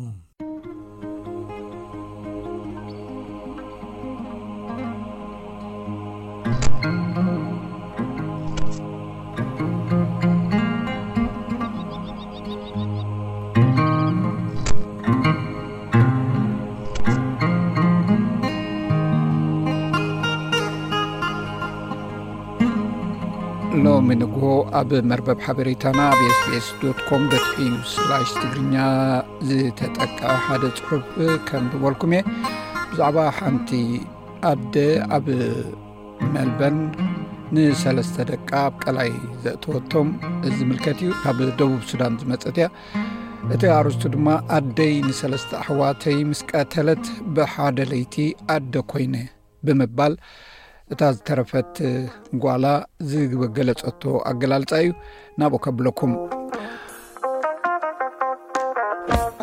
[24.07, 24.33] ምንግ
[24.79, 27.67] ኣብ መርበብ ሓበሬታና ኣብኤps ዶኮም ኤ
[28.39, 28.75] ትግርኛ
[29.49, 31.07] ዝተጠቅዐ ሓደ ፅሑፍ
[31.47, 32.23] ከም ዝበልኩም እየ
[32.91, 33.69] ብዛዕባ ሓንቲ
[34.51, 34.75] ኣደ
[35.17, 35.27] ኣብ
[36.35, 36.77] መልበን
[37.57, 39.11] ንሰለስተ ደቂ ኣብ ቀላይ
[39.45, 40.09] ዘእትወቶም
[40.57, 42.67] ዝምልከት እዩ ካብ ደቡብ ሱዳን ዝመፀት እያ
[43.55, 44.27] እቲ ኣርስቱ ድማ
[44.57, 48.15] ኣደይ ንሰለስተ ኣሕዋተይ ምስ ቀተለት ብሓደ ለይቲ
[48.57, 49.15] ኣደ ኮይነ
[49.65, 50.13] ብምባል
[50.93, 51.73] እታ ዝተረፈት
[52.43, 52.65] ጓላ
[53.09, 54.89] ዝግበ ገለፀቶ ኣገላልፃ እዩ
[55.39, 56.11] ናብኡ ከብለኩም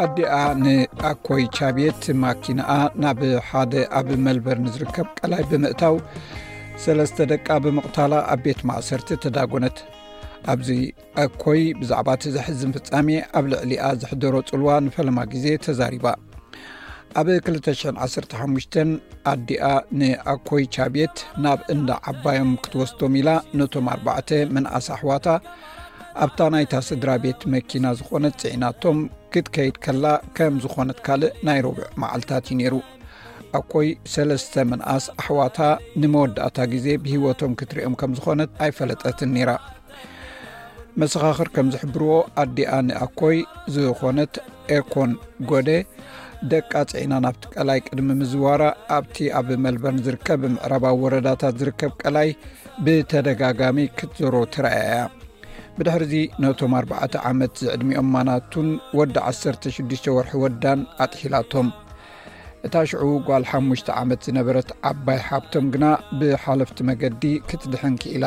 [0.05, 0.32] ኣዲኣ
[0.64, 2.70] ንኣኮይ ቻቤት ማኪናኣ
[3.03, 3.20] ናብ
[3.51, 5.97] ሓደ ኣብ መልበር ንዝርከብ ቀላይ ብምእታው
[6.84, 9.78] ሰስተ ደቂ ብምቕታላ ኣብ ቤት ማእሰርቲ ተዳጎነት
[10.53, 10.68] ኣብዚ
[11.22, 16.05] ኣኮይ ብዛዕባ እቲ ዘሕዝን ፍጻሜ ኣብ ልዕሊኣ ዘሕደሮ ፅልዋ ንፈለማ ግዜ ተዛሪባ
[17.21, 18.77] ኣብ 215
[19.33, 19.64] ኣዲኣ
[19.99, 25.27] ንኣኮይ ቻቤት ናብ እንዳ ዓባዮም ክትወስቶም ኢላ ነቶም ኣባተ ምንኣስ ኣሕዋታ
[26.25, 28.99] ኣብታ ናይታ ስድራ ቤት መኪና ዝኾነት ፅዕናቶም
[29.35, 30.05] ክትከይድ ከላ
[30.39, 32.75] ከም ዝኾነት ካልእ ናይ ረብዕ መዓልታት እዩ ነይሩ
[33.61, 35.59] ኣኮይ ሰለስተ ምንኣስ ኣሕዋታ
[36.05, 39.53] ንመወዳእታ ግዜ ብሂወቶም ክትርዮም ከም ዝኾነት ኣይፈለጠትን ነራ
[41.01, 42.12] መሰኻኽር ከም ዝሕብርዎ
[42.45, 43.39] ኣዲኣ ንኣኮይ
[43.77, 44.35] ዝኮነት
[44.79, 45.11] ኤኮን
[45.53, 45.69] ጎደ
[46.53, 48.62] ደቂ ፅዒና ናብቲ ቀላይ ቅድሚ ምዝዋራ
[48.97, 52.28] ኣብቲ ኣብ መልበርን ዝርከብ ብምዕረባዊ ወረዳታት ዝርከብ ቀላይ
[52.87, 55.05] ብተደጋጋሚ ክትዘሮ ትረኣያ ያ
[55.78, 58.68] ብድሕርዚ ነቶም 4 ዓመት ዝዕድሚኦም ማናቱን
[58.99, 61.68] ወዲ 16 ወርሒ ወዳን ኣጥሂላቶም
[62.66, 65.84] እታ ሽዑ ጓል 5ሽ ዓመት ዝነበረት ኣባይ ሓብቶም ግና
[66.20, 68.24] ብሓለፍቲ መገዲ ክትድሕን ክኢላ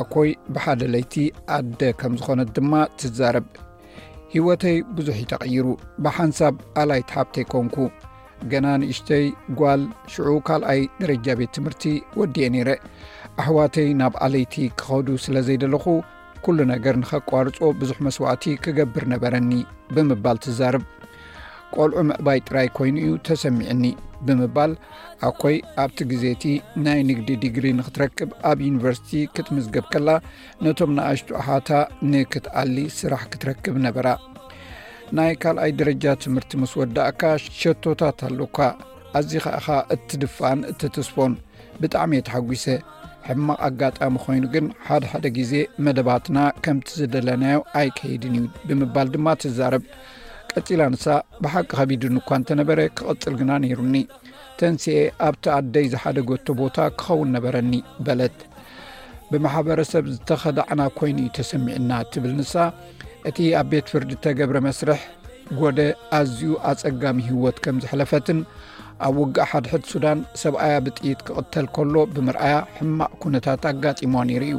[0.00, 1.14] ኣኮይ ብሓደ ለይቲ
[1.56, 3.46] ኣደ ከም ዝኾነት ድማ ትዛረብ
[4.36, 5.64] ህወተይ ብዙሕ እዩ ተቐይሩ
[6.04, 7.76] ብሓንሳብ ኣላይቲ ሓብተይ ኮንኩ
[8.52, 9.24] ገና ንእሽተይ
[9.60, 9.82] ጓል
[10.12, 11.84] ሽዑ ካልኣይ ደረጃ ቤት ትምህርቲ
[12.20, 12.70] ወዲየ ነይረ
[13.42, 15.86] ኣሕዋተይ ናብ ኣለይቲ ክኸዱ ስለ ዘይደለኹ
[16.46, 19.52] ኩሉ ነገር ንኸቋርፆ ብዙሕ መስዋእቲ ክገብር ነበረኒ
[19.94, 20.82] ብምባል ትዛርብ
[21.78, 23.84] ቆልዑ መእባይ ጥራይ ኮይኑ እዩ ተሰሚዕኒ
[24.26, 24.72] ብምባል
[25.28, 26.44] ኣኮይ ኣብቲ ግዜቲ
[26.84, 30.10] ናይ ንግዲ ድግሪ ንክትረክብ ኣብ ዩኒቨርስቲ ክትምዝገብ ከላ
[30.64, 31.70] ነቶም ንኣሽቱ ኣሓታ
[32.12, 34.08] ንክትኣሊ ስራሕ ክትረክብ ነበራ
[35.16, 37.22] ናይ ካልኣይ ደረጃ ትምህርቲ ምስ ወዳእካ
[37.60, 38.58] ሸቶታት ኣለካ
[39.18, 41.32] ኣዝ ከኻ እትድፋን እትትስፎን
[41.80, 42.64] ብጣዕሚ እየ ተሓጒሰ
[43.28, 45.52] ሕማቅ ኣጋጣሚ ኮይኑ ግን ሓደ ሓደ ግዜ
[45.84, 49.84] መደባትና ከምቲ ዝደለናዮ ኣይከይድን እዩ ብምባል ድማ ትዛርብ
[50.58, 51.04] ዕፂላ ንሳ
[51.44, 53.96] ብሓቂ ከቢድንኳ እንተነበረ ክቕፅል ግና ነይሩኒ
[54.58, 54.96] ተንስኤ
[55.26, 57.72] ኣብቲ ኣደይ ዝሓደጎቶ ቦታ ክኸውን ነበረኒ
[58.06, 58.36] በለት
[59.30, 62.52] ብማሕበረሰብ ዝተኸዳዕና ኮይኑ ዩ ተሰሚዕና ትብል ንሳ
[63.30, 65.02] እቲ ኣብ ቤት ፍርዲ ተገብረ መስርሕ
[65.60, 65.80] ጎደ
[66.18, 68.38] ኣዝዩ ኣፀጋሚ ህወት ከም ዝሕለፈትን
[69.08, 74.58] ኣብ ውጋእ ሓድሕድ ሱዳን ሰብኣያ ብጥኢት ክቕተል ከሎ ብምርኣያ ሕማቅ ኩነታት ኣጋጢሞ ነይሩ እዩ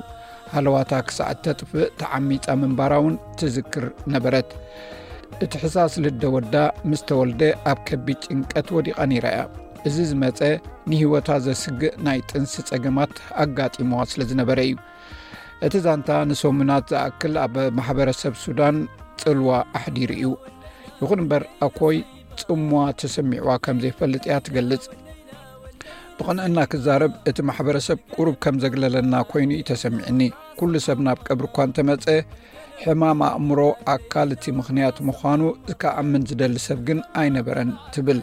[0.56, 3.86] ሃለዋታ ክሳዕ እተጥፍእ ተዓሚፃ ምንባራ ውን ትዝክር
[4.16, 4.50] ነበረት
[5.44, 6.56] እቲ ሕሳስ ልደወዳ
[6.90, 9.42] ምስተወልደ ኣብ ከቢድ ጭንቀት ወዲቓ ነይራ እያ
[9.88, 10.40] እዚ ዝመፀ
[10.90, 13.12] ንሂወታ ዘስግእ ናይ ጥንሲ ፀገማት
[13.44, 14.76] ኣጋጢምዋ ስለ ዝነበረ እዩ
[15.68, 18.78] እቲ ዛንታ ንሰሙናት ዝኣክል ኣብ ማሕበረሰብ ሱዳን
[19.24, 20.32] ፅልዋ ኣሕዲር እዩ
[21.02, 21.98] ይኹን እምበር ኣኮይ
[22.46, 24.86] ፅሞዋ ተሰሚዕዋ ከም ዘይፈልጥ እያ ትገልፅ
[26.18, 30.22] ብቕነአና ክዛርብ እቲ ማሕበረሰብ ቅሩብ ከም ዘግለለና ኮይኑ እዩ ተሰሚዕኒ
[30.60, 32.08] ኩሉ ሰብ ናብ ቅብር ኳ ንተመፀ
[32.84, 33.60] ሕማም ኣእምሮ
[33.94, 38.20] ኣካል እቲ ምክንያት ምኳኑ እከኣምን ዝደሊ ሰብ ግን ኣይነበረን ትብል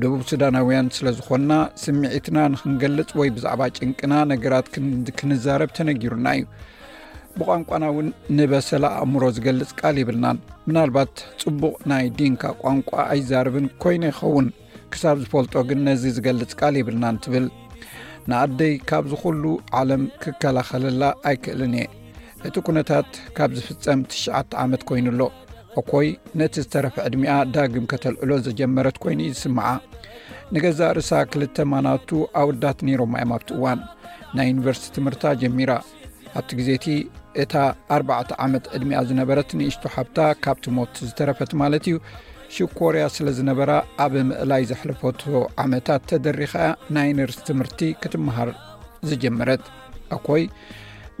[0.00, 1.52] ደቡብ ሱዳናውያን ስለዝኮንና
[1.82, 4.66] ስምዒትና ንክንገልፅ ወይ ብዛዕባ ጭንቅና ነገራት
[5.18, 6.46] ክንዛረብ ተነጊሩና እዩ
[7.38, 8.08] ብቋንቋና ውን
[8.38, 11.14] ንበሰላ ኣእምሮ ዝገልፅ ቃል ይብልናን ምናልባት
[11.44, 14.48] ፅቡቅ ናይ ድንካ ቋንቋ ኣይዛርብን ኮይኑ ይኸውን
[14.94, 17.46] ክሳብ ዝፈልጦ ግን ነዚ ዝገልፅ ቃል ይብልናን ትብል
[18.30, 19.44] ንኣደይ ካብዚ ኩሉ
[19.82, 21.86] ዓለም ክከላኸለላ ኣይክእልን እየ
[22.48, 25.22] እቲ ኩነታት ካብ ዝፍፀም 9ሽዓተ ዓመት ኮይኑኣሎ
[25.80, 26.08] ኣኮይ
[26.40, 29.68] ነቲ ዝተረፈ ዕድሚኣ ዳግም ከተልዕሎ ዘጀመረት ኮይኑ ዩ ዝስማዓ
[30.54, 32.08] ንገዛ ርእሳ ክልተ ማናቱ
[32.42, 33.80] ኣውዳት ነይሮማ ዮም ኣብቲ እዋን
[34.36, 35.70] ናይ ዩኒቨርስቲ ትምህርታ ጀሚራ
[36.38, 36.86] ኣብቲ ግዜቲ
[37.44, 37.54] እታ
[38.00, 41.98] 4 ዓመት ዕድሚኣ ዝነበረት ንእሽቶ ሓብታ ካብቲ ሞት ዝተረፈት ማለት እዩ
[42.56, 43.72] ሽ ኮርያ ስለ ዝነበራ
[44.04, 45.20] ኣብ ምእላይ ዘሕልፈቶ
[45.64, 48.50] ዓመታት ተደሪኻያ ናይ ዩኒቨርስቲ ትምህርቲ ክትመሃር
[49.10, 49.64] ዘጀመረት
[50.16, 50.42] ኣኮይ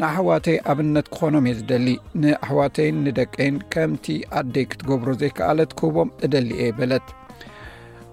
[0.02, 1.86] ንኣሕዋተይ ኣብነት ክኾኖም እየ ዝደሊ
[2.20, 4.04] ንኣሕዋተይን ንደቀይን ከምቲ
[4.38, 7.06] ኣደይ ክትገብሮ ዘይከኣለት ክህቦም እደሊ እየ በለት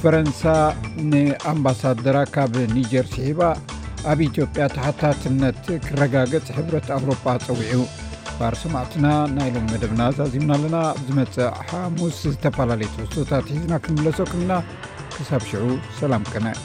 [0.03, 0.41] ፈረንሳ
[1.12, 3.43] ንኣምባሳደራ ካብ ኒጀር ስሒባ
[4.12, 7.83] ኣብ ኢትዮጵያ ታሓታትነት ክረጋገፅ ሕብረት ኣውሮጳ ፀዊዑ
[8.41, 14.55] ባር ሰማዕትና ናይ ሎም መደብና ዛዚምና ኣለና ኣብ ዝመፅእ ሓሙስ ዝተፈላለዩት ክስቶታት ሒዝና ክንለሶኩምኢና
[15.16, 15.64] ክሳብ ሽዑ
[16.03, 16.59] ሰላም ቀነ